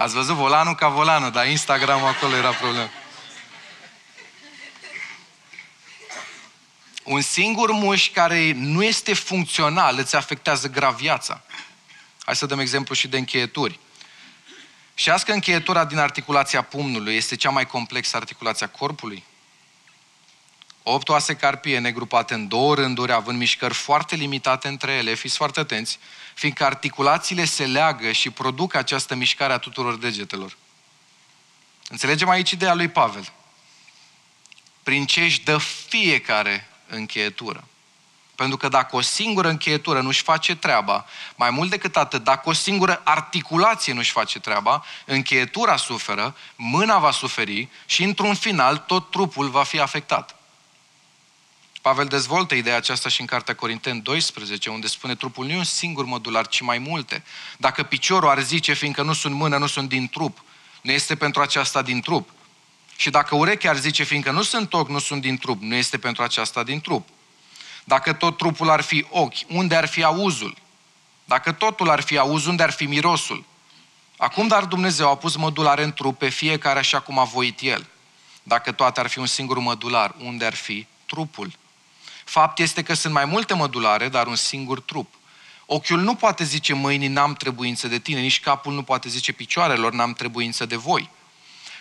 [0.00, 2.90] Ați văzut volanul ca volanul, dar Instagramul acolo era problemă.
[7.04, 11.42] Un singur mușchi care nu este funcțional îți afectează grav viața.
[12.24, 13.78] Hai să dăm exemplu și de încheieturi.
[14.94, 19.24] Și azi că încheietura din articulația pumnului este cea mai complexă articulație a corpului,
[20.82, 25.60] opt oase carpie negrupate în două rânduri, având mișcări foarte limitate între ele, fiți foarte
[25.60, 25.98] atenți,
[26.34, 30.56] fiindcă articulațiile se leagă și produc această mișcare a tuturor degetelor.
[31.88, 33.32] Înțelegem aici ideea lui Pavel.
[34.82, 37.64] Prin ce își dă fiecare încheietură.
[38.34, 41.06] Pentru că dacă o singură încheietură nu-și face treaba,
[41.36, 47.10] mai mult decât atât, dacă o singură articulație nu-și face treaba, încheietura suferă, mâna va
[47.10, 50.39] suferi și, într-un final, tot trupul va fi afectat.
[51.80, 55.64] Pavel dezvoltă ideea aceasta și în Cartea Corinteni 12, unde spune trupul nu e un
[55.64, 57.24] singur modular, ci mai multe.
[57.56, 60.44] Dacă piciorul ar zice, fiindcă nu sunt mână, nu sunt din trup,
[60.82, 62.28] nu este pentru aceasta din trup.
[62.96, 65.98] Și dacă urechea ar zice, fiindcă nu sunt ochi, nu sunt din trup, nu este
[65.98, 67.08] pentru aceasta din trup.
[67.84, 70.56] Dacă tot trupul ar fi ochi, unde ar fi auzul?
[71.24, 73.44] Dacă totul ar fi auz, unde ar fi mirosul?
[74.16, 77.86] Acum, dar Dumnezeu a pus mădulare în trup pe fiecare așa cum a voit El.
[78.42, 81.58] Dacă toate ar fi un singur mădular, unde ar fi trupul?
[82.30, 85.14] Fapt este că sunt mai multe mădulare, dar un singur trup.
[85.66, 89.92] Ochiul nu poate zice mâinii, n-am trebuință de tine, nici capul nu poate zice picioarelor,
[89.92, 91.10] n-am trebuință de voi.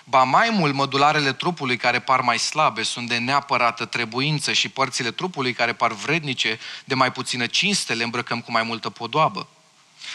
[0.03, 5.11] Ba mai mult, mădularele trupului care par mai slabe sunt de neapărată trebuință și părțile
[5.11, 9.47] trupului care par vrednice de mai puțină cinste le îmbrăcăm cu mai multă podoabă.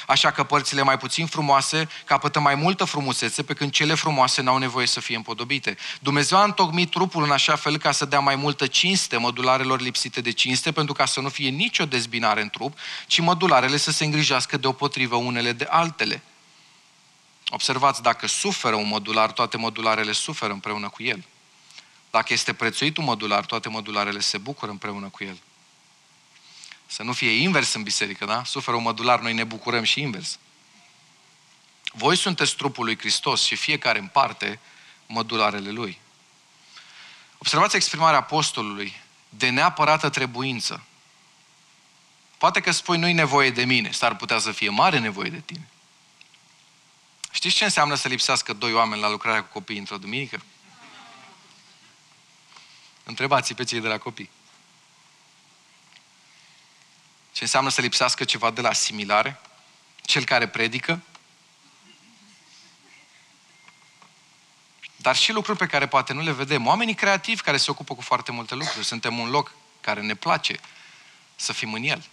[0.06, 4.58] Așa că părțile mai puțin frumoase capătă mai multă frumusețe, pe când cele frumoase n-au
[4.58, 5.76] nevoie să fie împodobite.
[6.00, 10.20] Dumnezeu a întocmit trupul în așa fel ca să dea mai multă cinste mădularelor lipsite
[10.20, 14.04] de cinste, pentru ca să nu fie nicio dezbinare în trup, ci mădularele să se
[14.04, 16.22] îngrijească deopotrivă unele de altele.
[17.48, 21.24] Observați, dacă suferă un modular, toate modularele suferă împreună cu el.
[22.10, 25.38] Dacă este prețuit un modular, toate modularele se bucură împreună cu el.
[26.94, 28.44] Să nu fie invers în biserică, da?
[28.44, 30.38] Suferă un mădular, noi ne bucurăm și invers.
[31.92, 34.60] Voi sunteți trupul lui Hristos și fiecare în parte
[35.06, 36.00] mădularele lui.
[37.38, 40.84] Observați exprimarea apostolului de neapărată trebuință.
[42.38, 45.68] Poate că spui nu-i nevoie de mine, s-ar putea să fie mare nevoie de tine.
[47.30, 50.42] Știți ce înseamnă să lipsească doi oameni la lucrarea cu copii într-o duminică?
[53.04, 54.30] Întrebați pe cei de la copii.
[57.34, 59.40] Ce înseamnă să lipsească ceva de la asimilare?
[60.02, 61.00] Cel care predică?
[64.96, 66.66] Dar și lucruri pe care poate nu le vedem.
[66.66, 68.84] Oamenii creativi care se ocupă cu foarte multe lucruri.
[68.84, 70.60] Suntem un loc care ne place
[71.36, 72.04] să fim în el.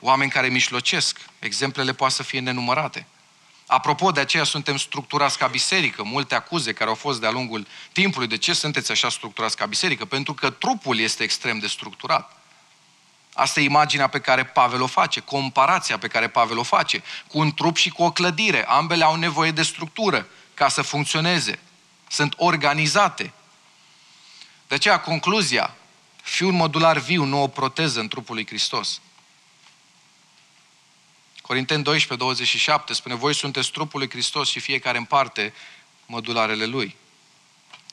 [0.00, 1.18] Oameni care mișlocesc.
[1.38, 3.06] Exemplele poate să fie nenumărate.
[3.66, 6.02] Apropo, de aceea suntem structurați ca biserică.
[6.02, 8.28] Multe acuze care au fost de-a lungul timpului.
[8.28, 10.04] De ce sunteți așa structurați ca biserică?
[10.04, 12.41] Pentru că trupul este extrem de structurat.
[13.34, 17.38] Asta e imaginea pe care Pavel o face, comparația pe care Pavel o face, cu
[17.38, 18.64] un trup și cu o clădire.
[18.64, 21.58] Ambele au nevoie de structură ca să funcționeze.
[22.08, 23.32] Sunt organizate.
[24.68, 25.74] De aceea, concluzia,
[26.22, 29.00] fi un modular viu, nu o proteză în trupul lui Hristos.
[31.40, 35.54] Corinteni 12, 27 spune, voi sunteți trupul lui Hristos și fiecare în parte
[36.06, 36.96] modularele lui.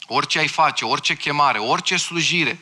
[0.08, 2.60] Orice ai face, orice chemare, orice slujire,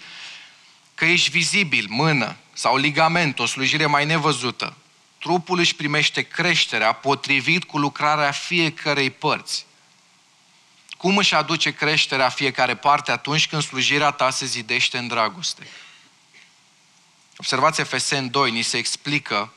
[0.97, 4.75] că ești vizibil, mână sau ligament, o slujire mai nevăzută,
[5.19, 9.65] trupul își primește creșterea potrivit cu lucrarea fiecărei părți.
[10.97, 15.67] Cum își aduce creșterea fiecare parte atunci când slujirea ta se zidește în dragoste?
[17.37, 19.53] Observați Efesen 2, ni se explică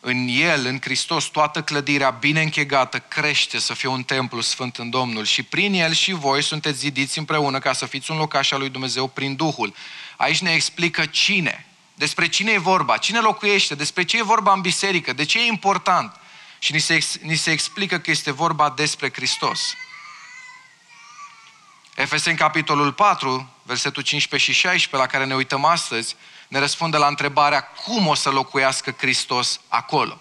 [0.00, 4.90] în El, în Hristos, toată clădirea bine închegată crește să fie un templu sfânt în
[4.90, 8.58] Domnul și prin El și voi sunteți zidiți împreună ca să fiți un locaș al
[8.58, 9.74] lui Dumnezeu prin Duhul.
[10.20, 14.60] Aici ne explică cine, despre cine e vorba, cine locuiește, despre ce e vorba în
[14.60, 16.16] biserică, de ce e important.
[16.58, 19.74] Și ni se, ni se explică că este vorba despre Hristos.
[21.94, 26.16] Efeseni capitolul 4, versetul 15 și 16, la care ne uităm astăzi,
[26.48, 30.20] ne răspunde la întrebarea cum o să locuiască Hristos acolo.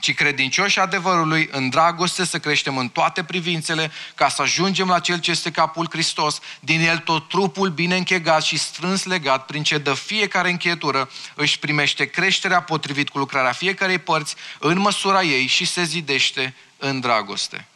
[0.00, 5.20] Ci credincioși adevărului, în dragoste să creștem în toate privințele, ca să ajungem la Cel
[5.20, 9.78] ce este capul Hristos, din El tot trupul bine închegat și strâns legat, prin ce
[9.78, 15.64] dă fiecare încheietură, își primește creșterea potrivit cu lucrarea fiecarei părți, în măsura ei și
[15.64, 17.66] se zidește în dragoste.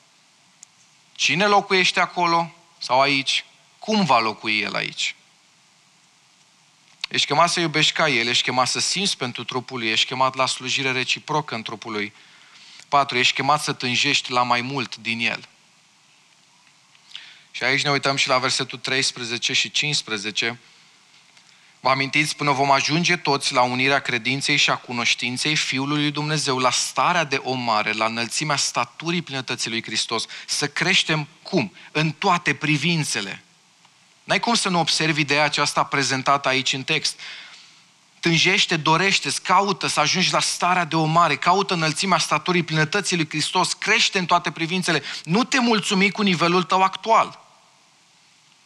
[1.13, 3.45] Cine locuiește acolo sau aici?
[3.79, 5.15] Cum va locui El aici?
[7.15, 10.35] Ești chemat să iubești ca El, ești chemat să simți pentru trupul Lui, ești chemat
[10.35, 12.13] la slujire reciprocă în trupul Lui.
[12.89, 13.19] 4.
[13.19, 15.49] Ești chemat să tânjești la mai mult din El.
[17.51, 20.59] Și aici ne uităm și la versetul 13 și 15,
[21.81, 26.59] Vă amintiți până vom ajunge toți la unirea credinței și a cunoștinței Fiului lui Dumnezeu,
[26.59, 31.73] la starea de om mare, la înălțimea staturii plinătății lui Hristos, să creștem cum?
[31.93, 33.45] În toate privințele.
[34.25, 37.21] N-ai cum să nu observi ideea aceasta prezentată aici în text.
[38.21, 43.29] Tânjește, dorește, caută să ajungi la starea de om mare, caută înălțimea staturii plinătății lui
[43.29, 45.03] Hristos, crește în toate privințele.
[45.25, 47.41] Nu te mulțumi cu nivelul tău actual.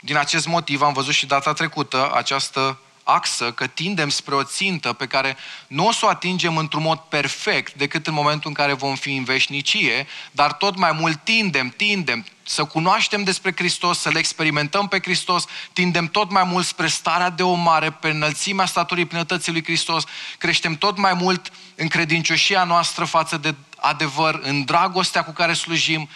[0.00, 2.78] Din acest motiv am văzut și data trecută această
[3.08, 5.36] axă că tindem spre o țintă pe care
[5.66, 9.16] nu o să o atingem într-un mod perfect decât în momentul în care vom fi
[9.16, 14.88] în veșnicie, dar tot mai mult tindem, tindem să cunoaștem despre Hristos, să le experimentăm
[14.88, 19.52] pe Hristos, tindem tot mai mult spre starea de o mare, pe înălțimea staturii plinătății
[19.52, 20.04] lui Hristos,
[20.38, 26.08] creștem tot mai mult în credincioșia noastră față de adevăr, în dragostea cu care slujim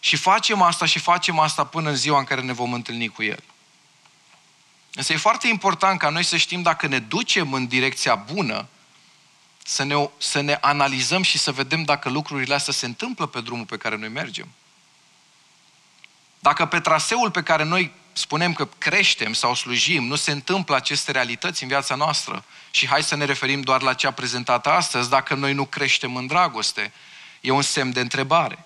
[0.00, 3.22] și facem asta și facem asta până în ziua în care ne vom întâlni cu
[3.22, 3.42] El.
[4.96, 8.66] Însă e foarte important ca noi să știm dacă ne ducem în direcția bună,
[9.64, 13.64] să ne, să ne analizăm și să vedem dacă lucrurile astea se întâmplă pe drumul
[13.64, 14.48] pe care noi mergem.
[16.38, 21.10] Dacă pe traseul pe care noi spunem că creștem sau slujim, nu se întâmplă aceste
[21.10, 25.34] realități în viața noastră și hai să ne referim doar la cea prezentată astăzi, dacă
[25.34, 26.92] noi nu creștem în dragoste,
[27.40, 28.64] e un semn de întrebare.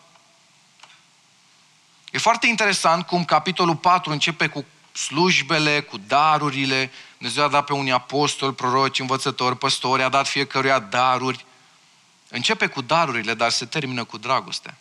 [2.10, 4.64] E foarte interesant cum capitolul 4 începe cu
[5.04, 6.90] slujbele, cu darurile.
[7.16, 11.44] Dumnezeu a dat pe unii apostoli, proroci, învățători, păstori, a dat fiecăruia daruri.
[12.28, 14.74] Începe cu darurile, dar se termină cu dragoste.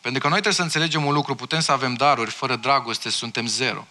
[0.00, 3.46] Pentru că noi trebuie să înțelegem un lucru, putem să avem daruri, fără dragoste suntem
[3.46, 3.86] zero.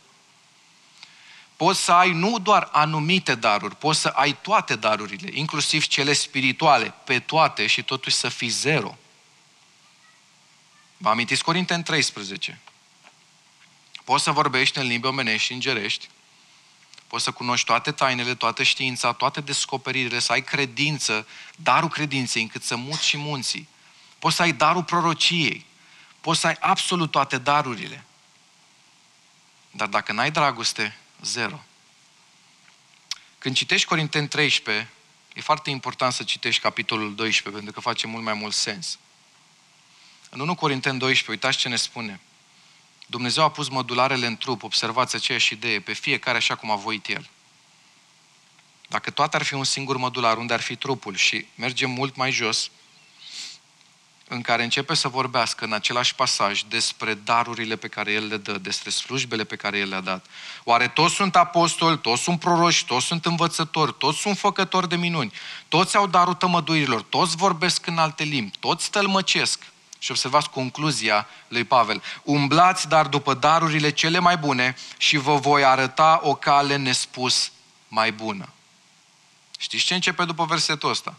[1.56, 6.94] Poți să ai nu doar anumite daruri, poți să ai toate darurile, inclusiv cele spirituale,
[7.04, 8.98] pe toate și totuși să fii zero.
[10.98, 12.60] Vă amintiți Corinteni 13?
[14.06, 16.10] Poți să vorbești în limbi omenești și îngerești,
[17.08, 22.64] poți să cunoști toate tainele, toată știința, toate descoperirile, să ai credință, darul credinței, încât
[22.64, 23.68] să muți și munții.
[24.20, 25.66] Poți să ai darul prorociei,
[26.22, 28.06] poți să ai absolut toate darurile.
[29.72, 31.64] Dar dacă n-ai dragoste, zero.
[33.38, 34.90] Când citești Corinteni 13,
[35.34, 39.00] e foarte important să citești capitolul 12, pentru că face mult mai mult sens.
[40.30, 42.20] În 1 Corinteni 12, uitați ce ne spune.
[43.06, 47.08] Dumnezeu a pus mădularele în trup, observați aceeași idee, pe fiecare așa cum a voit
[47.08, 47.30] El.
[48.88, 52.32] Dacă toate ar fi un singur mădular, unde ar fi trupul și mergem mult mai
[52.32, 52.70] jos,
[54.28, 58.58] în care începe să vorbească în același pasaj despre darurile pe care El le dă,
[58.58, 60.26] despre slujbele pe care El le-a dat.
[60.64, 65.34] Oare toți sunt apostoli, toți sunt proroși, toți sunt învățători, toți sunt făcători de minuni,
[65.68, 69.64] toți au darul tămăduirilor, toți vorbesc în alte limbi, toți tălmăcesc,
[70.06, 72.04] și observați concluzia lui Pavel.
[72.24, 77.52] Umblați dar după darurile cele mai bune și vă voi arăta o cale nespus
[77.88, 78.50] mai bună.
[79.58, 81.16] Știți ce începe după versetul ăsta?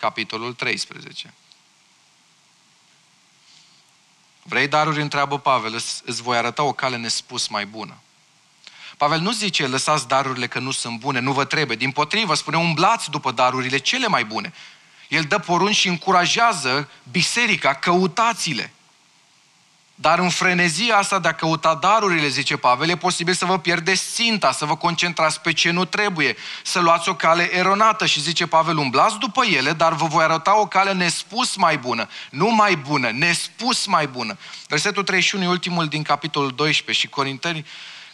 [0.00, 1.34] Capitolul 13.
[4.42, 5.00] Vrei daruri?
[5.00, 5.74] Întreabă Pavel.
[5.74, 7.96] Îți, îți voi arăta o cale nespus mai bună.
[8.96, 11.76] Pavel nu zice, lăsați darurile că nu sunt bune, nu vă trebuie.
[11.76, 14.52] Din potrivă, spune, umblați după darurile cele mai bune.
[15.08, 18.72] El dă porunci și încurajează biserica, căutați-le.
[20.00, 24.02] Dar în frenezia asta de a căuta darurile, zice Pavel, e posibil să vă pierdeți
[24.12, 28.46] ținta, să vă concentrați pe ce nu trebuie, să luați o cale eronată și zice
[28.46, 32.76] Pavel, umblați după ele, dar vă voi arăta o cale nespus mai bună, nu mai
[32.76, 34.38] bună, nespus mai bună.
[34.68, 37.66] Versetul 31 e ultimul din capitolul 12 și Corinteni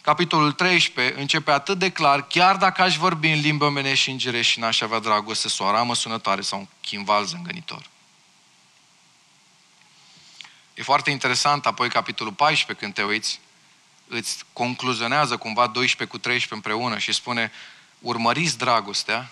[0.05, 4.51] capitolul 13, începe atât de clar, chiar dacă aș vorbi în limba omenești și îngerești
[4.51, 7.89] și n-aș avea dragoste sau o ramă sunătoare sau un chimval zângănitor.
[10.73, 13.39] E foarte interesant apoi capitolul 14 când te uiți,
[14.07, 17.51] îți concluzionează cumva 12 cu 13 împreună și spune
[17.99, 19.31] urmăriți dragostea,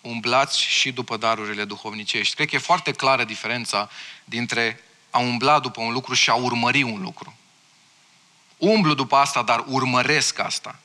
[0.00, 2.34] umblați și după darurile duhovnicești.
[2.34, 3.90] Cred că e foarte clară diferența
[4.24, 7.34] dintre a umbla după un lucru și a urmări un lucru
[8.60, 10.78] umblu după asta, dar urmăresc asta.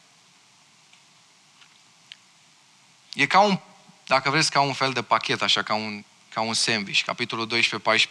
[3.13, 3.59] E ca un,
[4.05, 6.03] dacă vreți, ca un fel de pachet, așa, ca un,
[6.33, 7.01] ca un sandwich.
[7.01, 7.49] Capitolul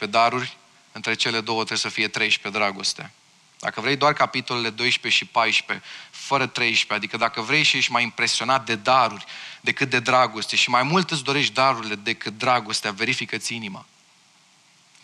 [0.07, 0.57] 12-14 daruri,
[0.93, 3.13] între cele două trebuie să fie 13 dragoste.
[3.59, 8.03] Dacă vrei doar capitolele 12 și 14, fără 13, adică dacă vrei și ești mai
[8.03, 9.25] impresionat de daruri
[9.61, 13.87] decât de dragoste și mai mult îți dorești darurile decât dragostea, verifică-ți inima.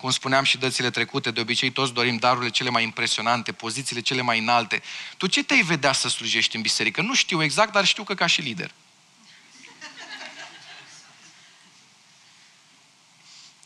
[0.00, 4.22] Cum spuneam și dățile trecute, de obicei toți dorim darurile cele mai impresionante, pozițiile cele
[4.22, 4.82] mai înalte.
[5.16, 7.02] Tu ce te-ai vedea să slujești în biserică?
[7.02, 8.70] Nu știu exact, dar știu că ca și lider.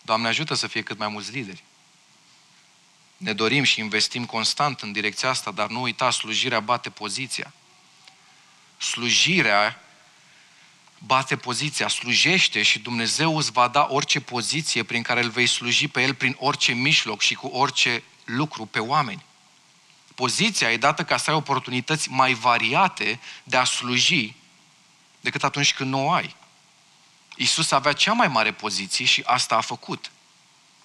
[0.03, 1.62] Doamne ajută să fie cât mai mulți lideri.
[3.16, 7.53] Ne dorim și investim constant în direcția asta, dar nu uita, slujirea bate poziția.
[8.76, 9.80] Slujirea
[10.99, 15.88] bate poziția, slujește și Dumnezeu îți va da orice poziție prin care îl vei sluji
[15.88, 19.24] pe El prin orice mijloc și cu orice lucru pe oameni.
[20.14, 24.34] Poziția e dată ca să ai oportunități mai variate de a sluji
[25.20, 26.36] decât atunci când nu o ai.
[27.36, 30.11] Iisus avea cea mai mare poziție și asta a făcut.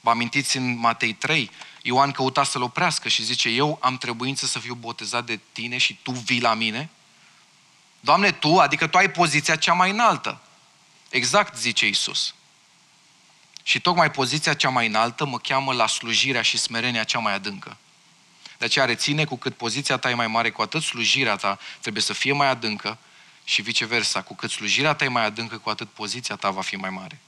[0.01, 1.51] Vă amintiți în Matei 3,
[1.82, 5.99] Ioan căuta să-l oprească și zice, eu am trebuință să fiu botezat de tine și
[6.03, 6.89] tu vii la mine?
[8.00, 10.41] Doamne, tu, adică tu ai poziția cea mai înaltă.
[11.10, 12.34] Exact, zice Isus.
[13.64, 17.78] Și tocmai poziția cea mai înaltă mă cheamă la slujirea și smerenia cea mai adâncă.
[18.58, 22.04] De aceea reține, cu cât poziția ta e mai mare, cu atât slujirea ta trebuie
[22.04, 22.97] să fie mai adâncă
[23.43, 24.22] și viceversa.
[24.22, 27.20] Cu cât slujirea ta e mai adâncă, cu atât poziția ta va fi mai mare.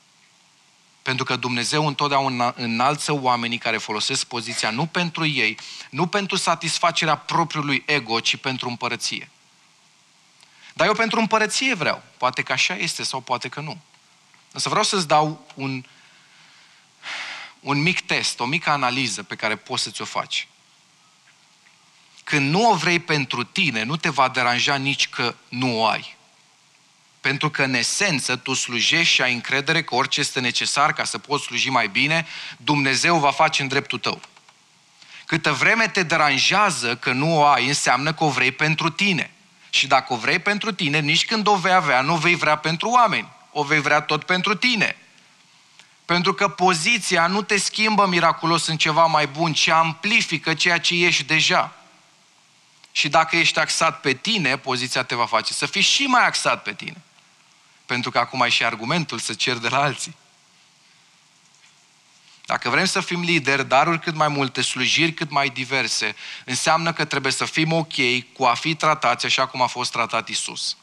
[1.02, 5.58] Pentru că Dumnezeu întotdeauna înalță oamenii care folosesc poziția nu pentru ei,
[5.90, 9.30] nu pentru satisfacerea propriului ego, ci pentru împărăție.
[10.74, 12.04] Dar eu pentru împărăție vreau.
[12.18, 13.82] Poate că așa este sau poate că nu.
[14.52, 15.84] Însă vreau să-ți dau un,
[17.60, 20.48] un mic test, o mică analiză pe care poți să-ți o faci.
[22.24, 26.18] Când nu o vrei pentru tine, nu te va deranja nici că nu o ai.
[27.22, 31.18] Pentru că, în esență, tu slujești și ai încredere că orice este necesar ca să
[31.18, 34.22] poți sluji mai bine, Dumnezeu va face în dreptul tău.
[35.26, 39.32] Câtă vreme te deranjează că nu o ai, înseamnă că o vrei pentru tine.
[39.74, 42.56] Și dacă o vrei pentru tine, nici când o vei avea, nu o vei vrea
[42.56, 43.28] pentru oameni.
[43.52, 44.96] O vei vrea tot pentru tine.
[46.06, 51.06] Pentru că poziția nu te schimbă miraculos în ceva mai bun, ci amplifică ceea ce
[51.06, 51.74] ești deja.
[52.92, 56.64] Și dacă ești axat pe tine, poziția te va face să fii și mai axat
[56.64, 57.02] pe tine.
[57.86, 60.16] Pentru că acum ai și argumentul să cer de la alții.
[62.46, 66.16] Dacă vrem să fim lideri, daruri cât mai multe, slujiri cât mai diverse,
[66.46, 67.94] înseamnă că trebuie să fim ok
[68.34, 70.78] cu a fi tratați așa cum a fost tratat Isus.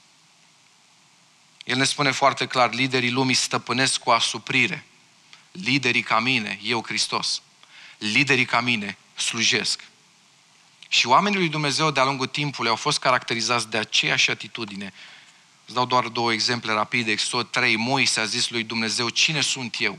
[1.65, 4.85] El ne spune foarte clar, liderii lumii stăpânesc cu asuprire.
[5.53, 7.43] Liderii ca mine, eu Hristos.
[7.99, 9.85] Liderii ca mine slujesc.
[10.89, 14.93] Și oamenii lui Dumnezeu de-a lungul timpului au fost caracterizați de aceeași atitudine.
[15.65, 17.11] Îți dau doar două exemple rapide.
[17.11, 19.99] Exod 3, Moise a zis lui Dumnezeu, cine sunt eu?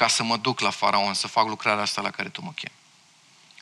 [0.00, 2.72] Ca să mă duc la faraon, să fac lucrarea asta la care tu mă chem.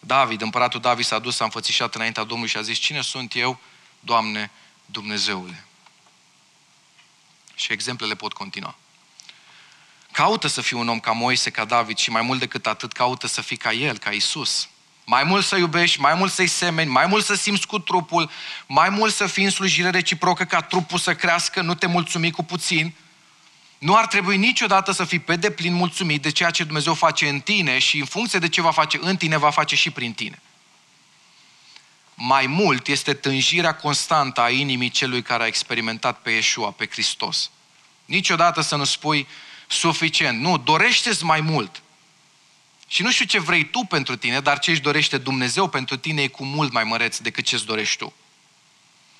[0.00, 3.58] David, împăratul David s-a dus, s-a înfățișat înaintea Domnului și a zis, cine sunt eu,
[4.00, 4.50] Doamne,
[4.86, 5.64] Dumnezeule?
[7.54, 8.74] Și exemplele pot continua.
[10.12, 13.26] Caută să fii un om ca Moise, ca David și mai mult decât atât caută
[13.26, 14.68] să fii ca el, ca Isus.
[15.04, 18.30] Mai mult să iubești, mai mult să-i semeni, mai mult să simți cu trupul,
[18.66, 22.42] mai mult să fii în slujire reciprocă ca trupul să crească, nu te mulțumi cu
[22.42, 22.94] puțin.
[23.78, 27.40] Nu ar trebui niciodată să fii pe deplin mulțumit de ceea ce Dumnezeu face în
[27.40, 30.42] tine și în funcție de ce va face în tine, va face și prin tine.
[32.14, 37.50] Mai mult este tânjirea constantă a inimii celui care a experimentat pe Iesua, pe Hristos.
[38.04, 39.26] Niciodată să nu spui,
[39.66, 40.40] suficient.
[40.40, 41.82] Nu, dorește mai mult.
[42.86, 46.22] Și nu știu ce vrei tu pentru tine, dar ce își dorește Dumnezeu pentru tine
[46.22, 48.12] e cu mult mai măreț decât ce îți dorești tu.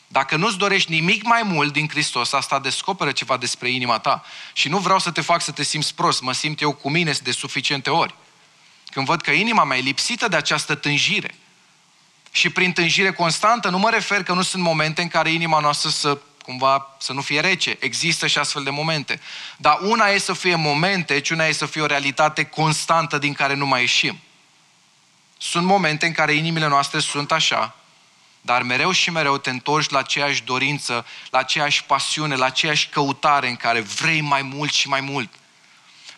[0.09, 4.25] Dacă nu-ți dorești nimic mai mult din Hristos, asta descoperă ceva despre inima ta.
[4.53, 7.13] Și nu vreau să te fac să te simți prost, mă simt eu cu mine
[7.23, 8.15] de suficiente ori.
[8.91, 11.35] Când văd că inima mea e lipsită de această tânjire.
[12.31, 15.91] Și prin tânjire constantă nu mă refer că nu sunt momente în care inima noastră
[15.91, 17.77] să cumva să nu fie rece.
[17.81, 19.21] Există și astfel de momente.
[19.57, 23.33] Dar una e să fie momente, ci una e să fie o realitate constantă din
[23.33, 24.19] care nu mai ieșim.
[25.39, 27.77] Sunt momente în care inimile noastre sunt așa,
[28.49, 33.49] dar mereu și mereu te întorci la aceeași dorință, la aceeași pasiune, la aceeași căutare
[33.49, 35.35] în care vrei mai mult și mai mult.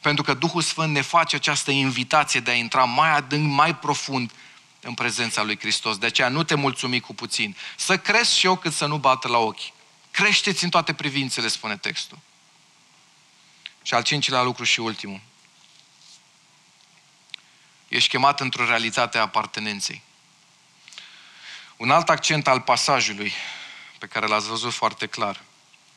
[0.01, 4.33] Pentru că Duhul Sfânt ne face această invitație de a intra mai adânc, mai profund
[4.81, 5.99] în prezența lui Hristos.
[5.99, 7.57] De aceea nu te mulțumi cu puțin.
[7.76, 9.72] Să crezi și eu cât să nu bată la ochi.
[10.11, 12.18] Creșteți în toate privințele, spune textul.
[13.83, 15.20] Și al cincilea lucru și ultimul.
[17.89, 20.03] Ești chemat într-o realitate a apartenenței.
[21.81, 23.33] Un alt accent al pasajului,
[23.99, 25.41] pe care l-ați văzut foarte clar,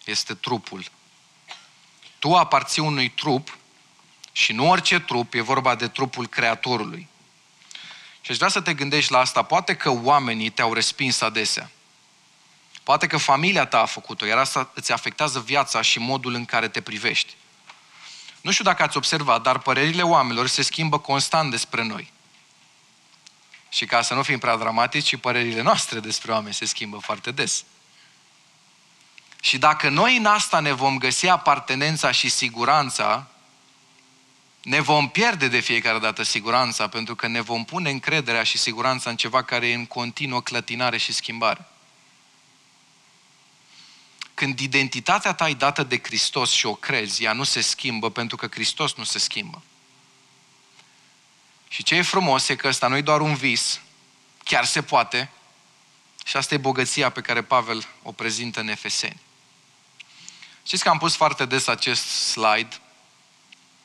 [0.05, 0.85] este trupul.
[2.19, 3.57] Tu aparții unui trup
[4.31, 7.07] și nu orice trup, e vorba de trupul Creatorului.
[8.21, 9.41] Și aș vrea să te gândești la asta.
[9.41, 11.69] Poate că oamenii te-au respins adesea.
[12.83, 16.67] Poate că familia ta a făcut-o, iar asta îți afectează viața și modul în care
[16.67, 17.35] te privești.
[18.41, 22.12] Nu știu dacă ați observat, dar părerile oamenilor se schimbă constant despre noi.
[23.73, 27.63] Și ca să nu fim prea dramatici, părerile noastre despre oameni se schimbă foarte des.
[29.41, 33.27] Și dacă noi în asta ne vom găsi apartenența și siguranța,
[34.63, 39.09] ne vom pierde de fiecare dată siguranța, pentru că ne vom pune încrederea și siguranța
[39.09, 41.67] în ceva care e în continuă clătinare și schimbare.
[44.33, 48.35] Când identitatea ta e dată de Hristos și o crezi, ea nu se schimbă pentru
[48.35, 49.61] că Hristos nu se schimbă.
[51.73, 53.81] Și ce e frumos e că ăsta nu e doar un vis,
[54.43, 55.31] chiar se poate,
[56.25, 59.21] și asta e bogăția pe care Pavel o prezintă în Efeseni.
[60.65, 62.81] Știți că am pus foarte des acest slide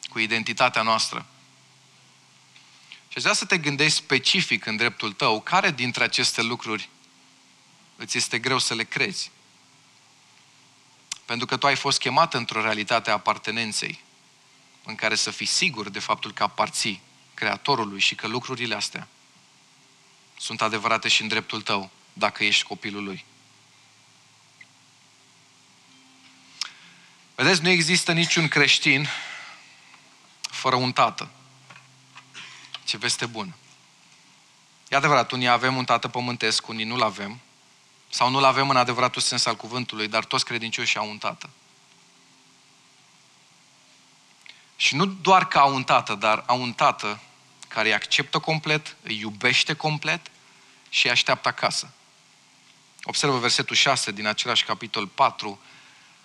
[0.08, 1.26] cu identitatea noastră.
[3.08, 6.88] Și aș vrea să te gândești specific în dreptul tău, care dintre aceste lucruri
[7.96, 9.30] îți este greu să le crezi.
[11.24, 14.00] Pentru că tu ai fost chemat într-o realitate a apartenenței,
[14.84, 17.06] în care să fii sigur de faptul că aparții
[17.38, 19.08] Creatorului și că lucrurile astea
[20.38, 23.24] sunt adevărate și în dreptul tău, dacă ești copilul lui.
[27.34, 29.08] Vedeți, nu există niciun creștin
[30.40, 31.30] fără un tată.
[32.84, 33.54] Ce veste bună.
[34.88, 37.40] E adevărat, unii avem un tată pământesc, unii nu-l avem,
[38.08, 41.50] sau nu-l avem în adevăratul sens al cuvântului, dar toți credincioșii au un tată.
[44.76, 47.20] Și nu doar că au un tată, dar au un tată
[47.68, 50.30] care îi acceptă complet, îi iubește complet
[50.88, 51.92] și îi așteaptă acasă.
[53.02, 55.60] Observă versetul 6 din același capitol 4.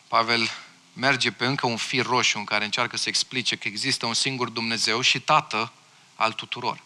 [0.08, 0.50] Pavel
[0.94, 4.50] merge pe încă un fir roșu în care încearcă să explice că există un singur
[4.50, 5.72] Dumnezeu și Tată
[6.16, 6.82] al tuturor.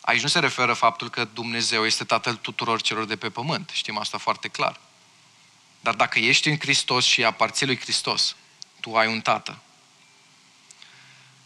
[0.00, 3.70] Aici nu se referă faptul că Dumnezeu este Tatăl tuturor celor de pe pământ.
[3.72, 4.80] Știm asta foarte clar.
[5.80, 8.36] Dar dacă ești în Hristos și aparții lui Hristos,
[8.80, 9.58] tu ai un Tată.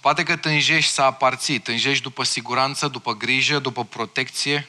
[0.01, 4.68] Poate că tânjești să aparții, tânjești după siguranță, după grijă, după protecție.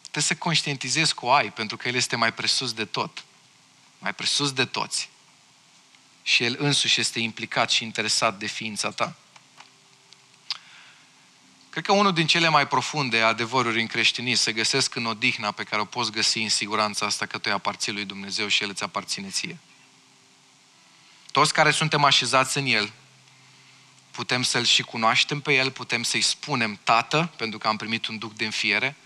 [0.00, 3.24] Trebuie să conștientizezi că o ai, pentru că El este mai presus de tot.
[3.98, 5.10] Mai presus de toți.
[6.22, 9.16] Și El însuși este implicat și interesat de ființa ta.
[11.70, 15.64] Cred că unul din cele mai profunde adevăruri în creștinism se găsesc în odihna pe
[15.64, 18.68] care o poți găsi în siguranța asta că tu îi aparții lui Dumnezeu și El
[18.68, 19.58] îți aparține ție.
[21.32, 22.92] Toți care suntem așezați în El,
[24.16, 28.18] putem să-L și cunoaștem pe El, putem să-i spunem Tată, pentru că am primit un
[28.18, 28.96] duc de înfiere.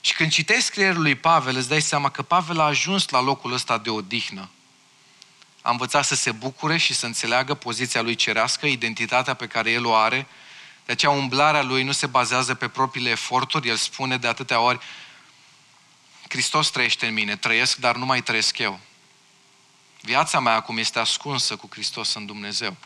[0.00, 3.52] Și când citești scrierul lui Pavel, îți dai seama că Pavel a ajuns la locul
[3.52, 4.48] ăsta de odihnă.
[5.62, 9.86] A învățat să se bucure și să înțeleagă poziția lui cerească, identitatea pe care el
[9.86, 10.26] o are,
[10.84, 14.78] de aceea umblarea lui nu se bazează pe propriile eforturi, el spune de atâtea ori,
[16.28, 18.80] Hristos trăiește în mine, trăiesc, dar nu mai trăiesc eu.
[20.00, 22.76] Viața mea acum este ascunsă cu Hristos în Dumnezeu.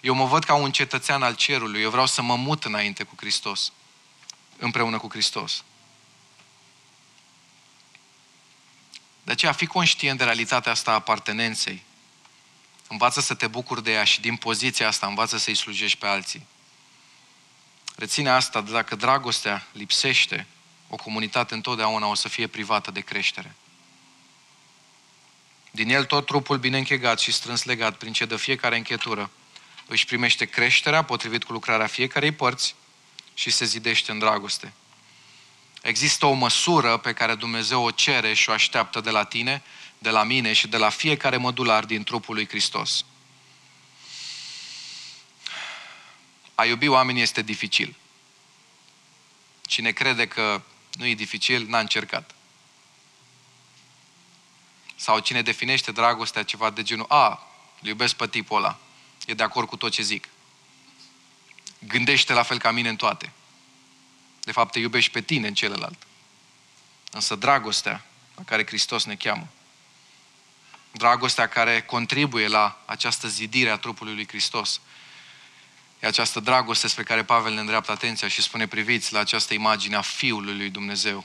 [0.00, 3.14] Eu mă văd ca un cetățean al cerului, eu vreau să mă mut înainte cu
[3.16, 3.72] Hristos,
[4.58, 5.64] împreună cu Hristos.
[9.22, 11.82] De aceea, fi conștient de realitatea asta a apartenenței.
[12.88, 16.46] Învață să te bucuri de ea și din poziția asta învață să-i slujești pe alții.
[17.96, 20.46] Reține asta, dacă dragostea lipsește,
[20.88, 23.54] o comunitate întotdeauna o să fie privată de creștere.
[25.70, 29.30] Din el tot trupul bine închegat și strâns legat prin ce de fiecare închetură
[29.90, 32.74] își primește creșterea potrivit cu lucrarea fiecarei părți
[33.34, 34.72] și se zidește în dragoste.
[35.82, 39.62] Există o măsură pe care Dumnezeu o cere și o așteaptă de la tine,
[39.98, 43.04] de la mine și de la fiecare mădular din trupul lui Hristos.
[46.54, 47.96] A iubi oamenii este dificil.
[49.62, 50.62] Cine crede că
[50.92, 52.34] nu e dificil, n-a încercat.
[54.96, 57.48] Sau cine definește dragostea ceva de genul, a,
[57.80, 58.78] îl iubesc pe tipul ăla,
[59.30, 60.28] e de acord cu tot ce zic.
[61.78, 63.32] Gândește la fel ca mine în toate.
[64.40, 66.06] De fapt, te iubești pe tine în celălalt.
[67.10, 68.04] Însă dragostea
[68.36, 69.48] la care Hristos ne cheamă,
[70.92, 74.80] dragostea care contribuie la această zidire a trupului lui Hristos,
[76.00, 79.96] E această dragoste spre care Pavel ne îndreaptă atenția și spune priviți la această imagine
[79.96, 81.24] a Fiului lui Dumnezeu.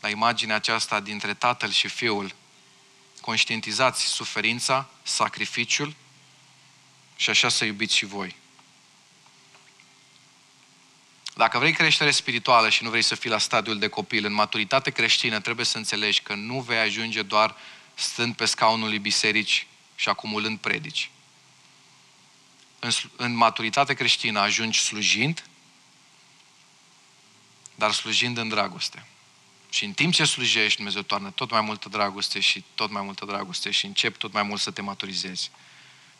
[0.00, 2.34] La imaginea aceasta dintre Tatăl și Fiul.
[3.20, 5.94] Conștientizați suferința, sacrificiul
[7.18, 8.36] și așa să iubiți și voi.
[11.34, 14.90] Dacă vrei creștere spirituală și nu vrei să fii la stadiul de copil, în maturitate
[14.90, 17.56] creștină trebuie să înțelegi că nu vei ajunge doar
[17.94, 21.10] stând pe scaunul lui biserici și acumulând predici
[22.78, 25.44] în, în maturitate creștină ajungi slujind,
[27.74, 29.06] dar slujind în dragoste.
[29.70, 33.24] Și în timp ce slujești, Dumnezeu toarnă tot mai multă dragoste și tot mai multă
[33.24, 35.50] dragoste și încep tot mai mult să te maturizezi.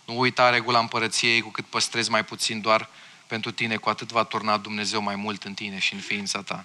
[0.08, 2.88] Nu uita regula împărăției, cu cât păstrezi mai puțin doar
[3.26, 6.64] pentru tine, cu atât va turna Dumnezeu mai mult în tine și în ființa ta.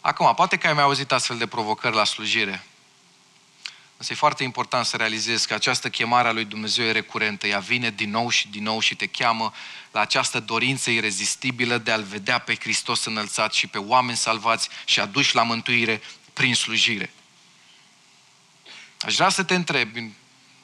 [0.00, 2.64] Acum, poate că ai mai auzit astfel de provocări la slujire.
[3.96, 7.46] Însă e foarte important să realizezi că această chemare a lui Dumnezeu e recurentă.
[7.46, 9.52] Ea vine din nou și din nou și te cheamă
[9.92, 15.00] la această dorință irezistibilă de a-L vedea pe Hristos înălțat și pe oameni salvați și
[15.00, 16.02] aduși la mântuire
[16.32, 17.12] prin slujire.
[19.00, 20.12] Aș vrea să te întreb în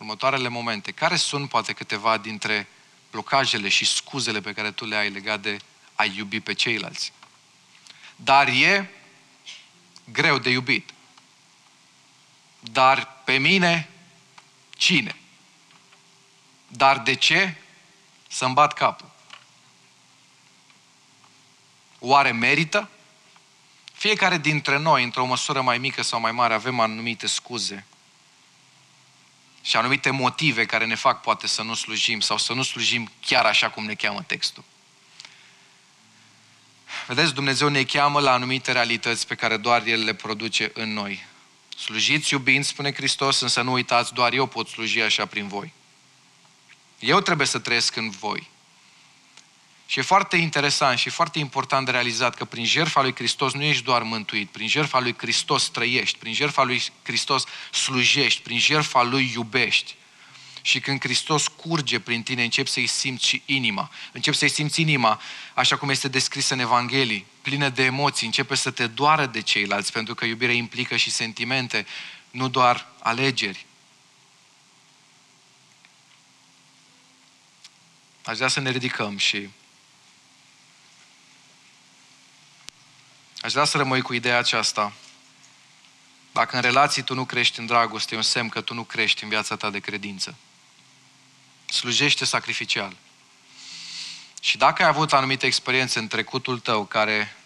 [0.00, 2.68] următoarele momente, care sunt poate câteva dintre
[3.10, 5.56] blocajele și scuzele pe care tu le ai legat de
[5.94, 7.12] a iubi pe ceilalți.
[8.16, 8.90] Dar e
[10.04, 10.90] greu de iubit.
[12.60, 13.88] Dar pe mine,
[14.76, 15.16] cine?
[16.68, 17.54] Dar de ce
[18.28, 19.10] să-mi bat capul?
[21.98, 22.88] Oare merită?
[23.92, 27.86] Fiecare dintre noi, într-o măsură mai mică sau mai mare, avem anumite scuze
[29.62, 33.44] și anumite motive care ne fac poate să nu slujim sau să nu slujim chiar
[33.44, 34.64] așa cum ne cheamă textul.
[37.06, 41.26] Vedeți, Dumnezeu ne cheamă la anumite realități pe care doar El le produce în noi.
[41.76, 45.72] Slujiți iubind, spune Hristos, însă nu uitați, doar eu pot sluji așa prin voi.
[46.98, 48.48] Eu trebuie să trăiesc în voi.
[49.90, 53.62] Și e foarte interesant și foarte important de realizat că prin jertfa lui Hristos nu
[53.62, 59.02] ești doar mântuit, prin jertfa lui Hristos trăiești, prin jertfa lui Hristos slujești, prin jertfa
[59.02, 59.94] lui iubești.
[60.62, 63.90] Și când Hristos curge prin tine, începi să-i simți și inima.
[64.12, 65.20] Începi să-i simți inima,
[65.54, 69.92] așa cum este descrisă în Evanghelii, plină de emoții, începe să te doară de ceilalți,
[69.92, 71.86] pentru că iubirea implică și sentimente,
[72.30, 73.66] nu doar alegeri.
[78.24, 79.48] Aș vrea să ne ridicăm și
[83.40, 84.92] Aș vrea să rămâi cu ideea aceasta.
[86.32, 89.22] Dacă în relații tu nu crești în dragoste, e un semn că tu nu crești
[89.22, 90.34] în viața ta de credință.
[91.66, 92.96] Slujește sacrificial.
[94.40, 97.36] Și dacă ai avut anumite experiențe în trecutul tău care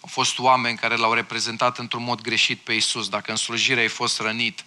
[0.00, 3.88] au fost oameni care l-au reprezentat într-un mod greșit pe Isus, dacă în slujire ai
[3.88, 4.64] fost rănit,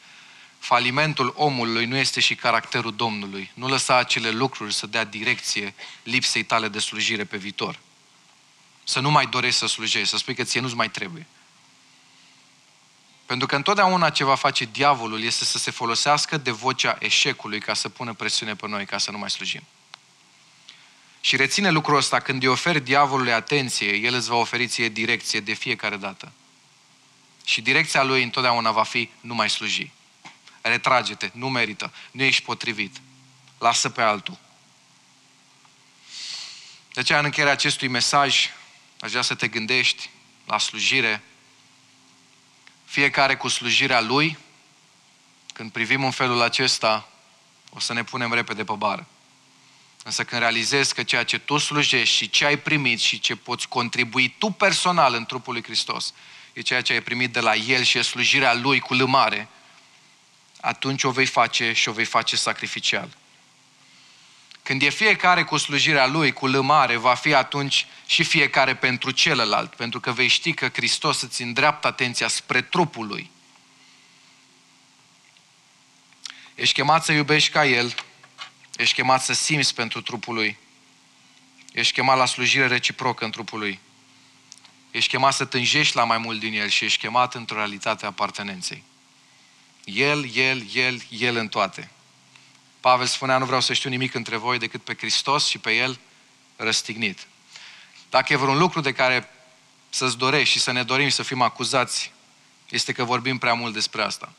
[0.60, 3.52] falimentul omului nu este și caracterul Domnului.
[3.54, 5.74] Nu lăsa acele lucruri să dea direcție
[6.04, 7.80] lipsei tale de slujire pe viitor.
[8.88, 11.28] Să nu mai dorești să slujești, să spui că ție nu-ți mai trebuie.
[13.26, 17.74] Pentru că întotdeauna ce va face diavolul este să se folosească de vocea eșecului ca
[17.74, 19.64] să pună presiune pe noi, ca să nu mai slujim.
[21.22, 25.40] Și reține lucrul ăsta, când îi oferi diavolului atenție, el îți va oferi ție direcție
[25.40, 26.32] de fiecare dată.
[27.46, 29.92] Și direcția lui întotdeauna va fi nu mai sluji.
[30.62, 33.02] Retrage-te, nu merită, nu ești potrivit.
[33.58, 34.38] Lasă pe altul.
[36.94, 38.50] De aceea, în încheierea acestui mesaj,
[39.00, 40.10] Aș vrea să te gândești
[40.46, 41.22] la slujire,
[42.86, 44.38] fiecare cu slujirea lui.
[45.54, 47.10] Când privim în felul acesta,
[47.70, 49.08] o să ne punem repede pe bară.
[50.04, 53.68] Însă când realizezi că ceea ce tu slujești și ce ai primit și ce poți
[53.68, 56.14] contribui tu personal în trupul lui Hristos
[56.56, 59.48] e ceea ce ai primit de la El și e slujirea Lui cu lămare,
[60.62, 63.18] atunci o vei face și o vei face sacrificial.
[64.66, 69.76] Când e fiecare cu slujirea lui, cu lămare, va fi atunci și fiecare pentru celălalt,
[69.76, 73.32] pentru că vei ști că Hristos îți îndreaptă atenția spre trupul lui.
[76.56, 77.96] Ești chemat să iubești ca El,
[78.76, 80.58] ești chemat să simți pentru trupul lui,
[81.72, 83.80] ești chemat la slujire reciprocă în trupul lui,
[84.92, 88.08] ești chemat să tânjești la mai mult din El și ești chemat într-o realitate a
[88.08, 88.84] apartenenței.
[89.84, 91.90] El, El, El, El în toate.
[92.86, 96.00] Pavel spunea, nu vreau să știu nimic între voi decât pe Hristos și pe El
[96.56, 97.28] răstignit.
[98.10, 99.30] Dacă e vreun lucru de care
[99.90, 102.12] să-ți dorești și să ne dorim să fim acuzați,
[102.70, 104.34] este că vorbim prea mult despre asta.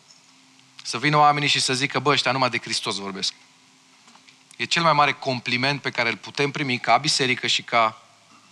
[0.83, 3.35] Să vină oamenii și să zică, bă, ăștia numai de Hristos vorbesc.
[4.57, 8.03] E cel mai mare compliment pe care îl putem primi ca biserică și ca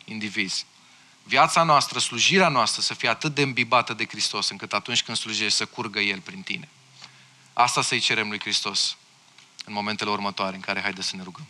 [0.05, 0.66] indivizi.
[1.22, 5.57] Viața noastră, slujirea noastră să fie atât de îmbibată de Hristos, încât atunci când slujești
[5.57, 6.68] să curgă El prin tine.
[7.53, 8.97] Asta să-i cerem lui Hristos
[9.64, 11.46] în momentele următoare în care haide să ne rugăm.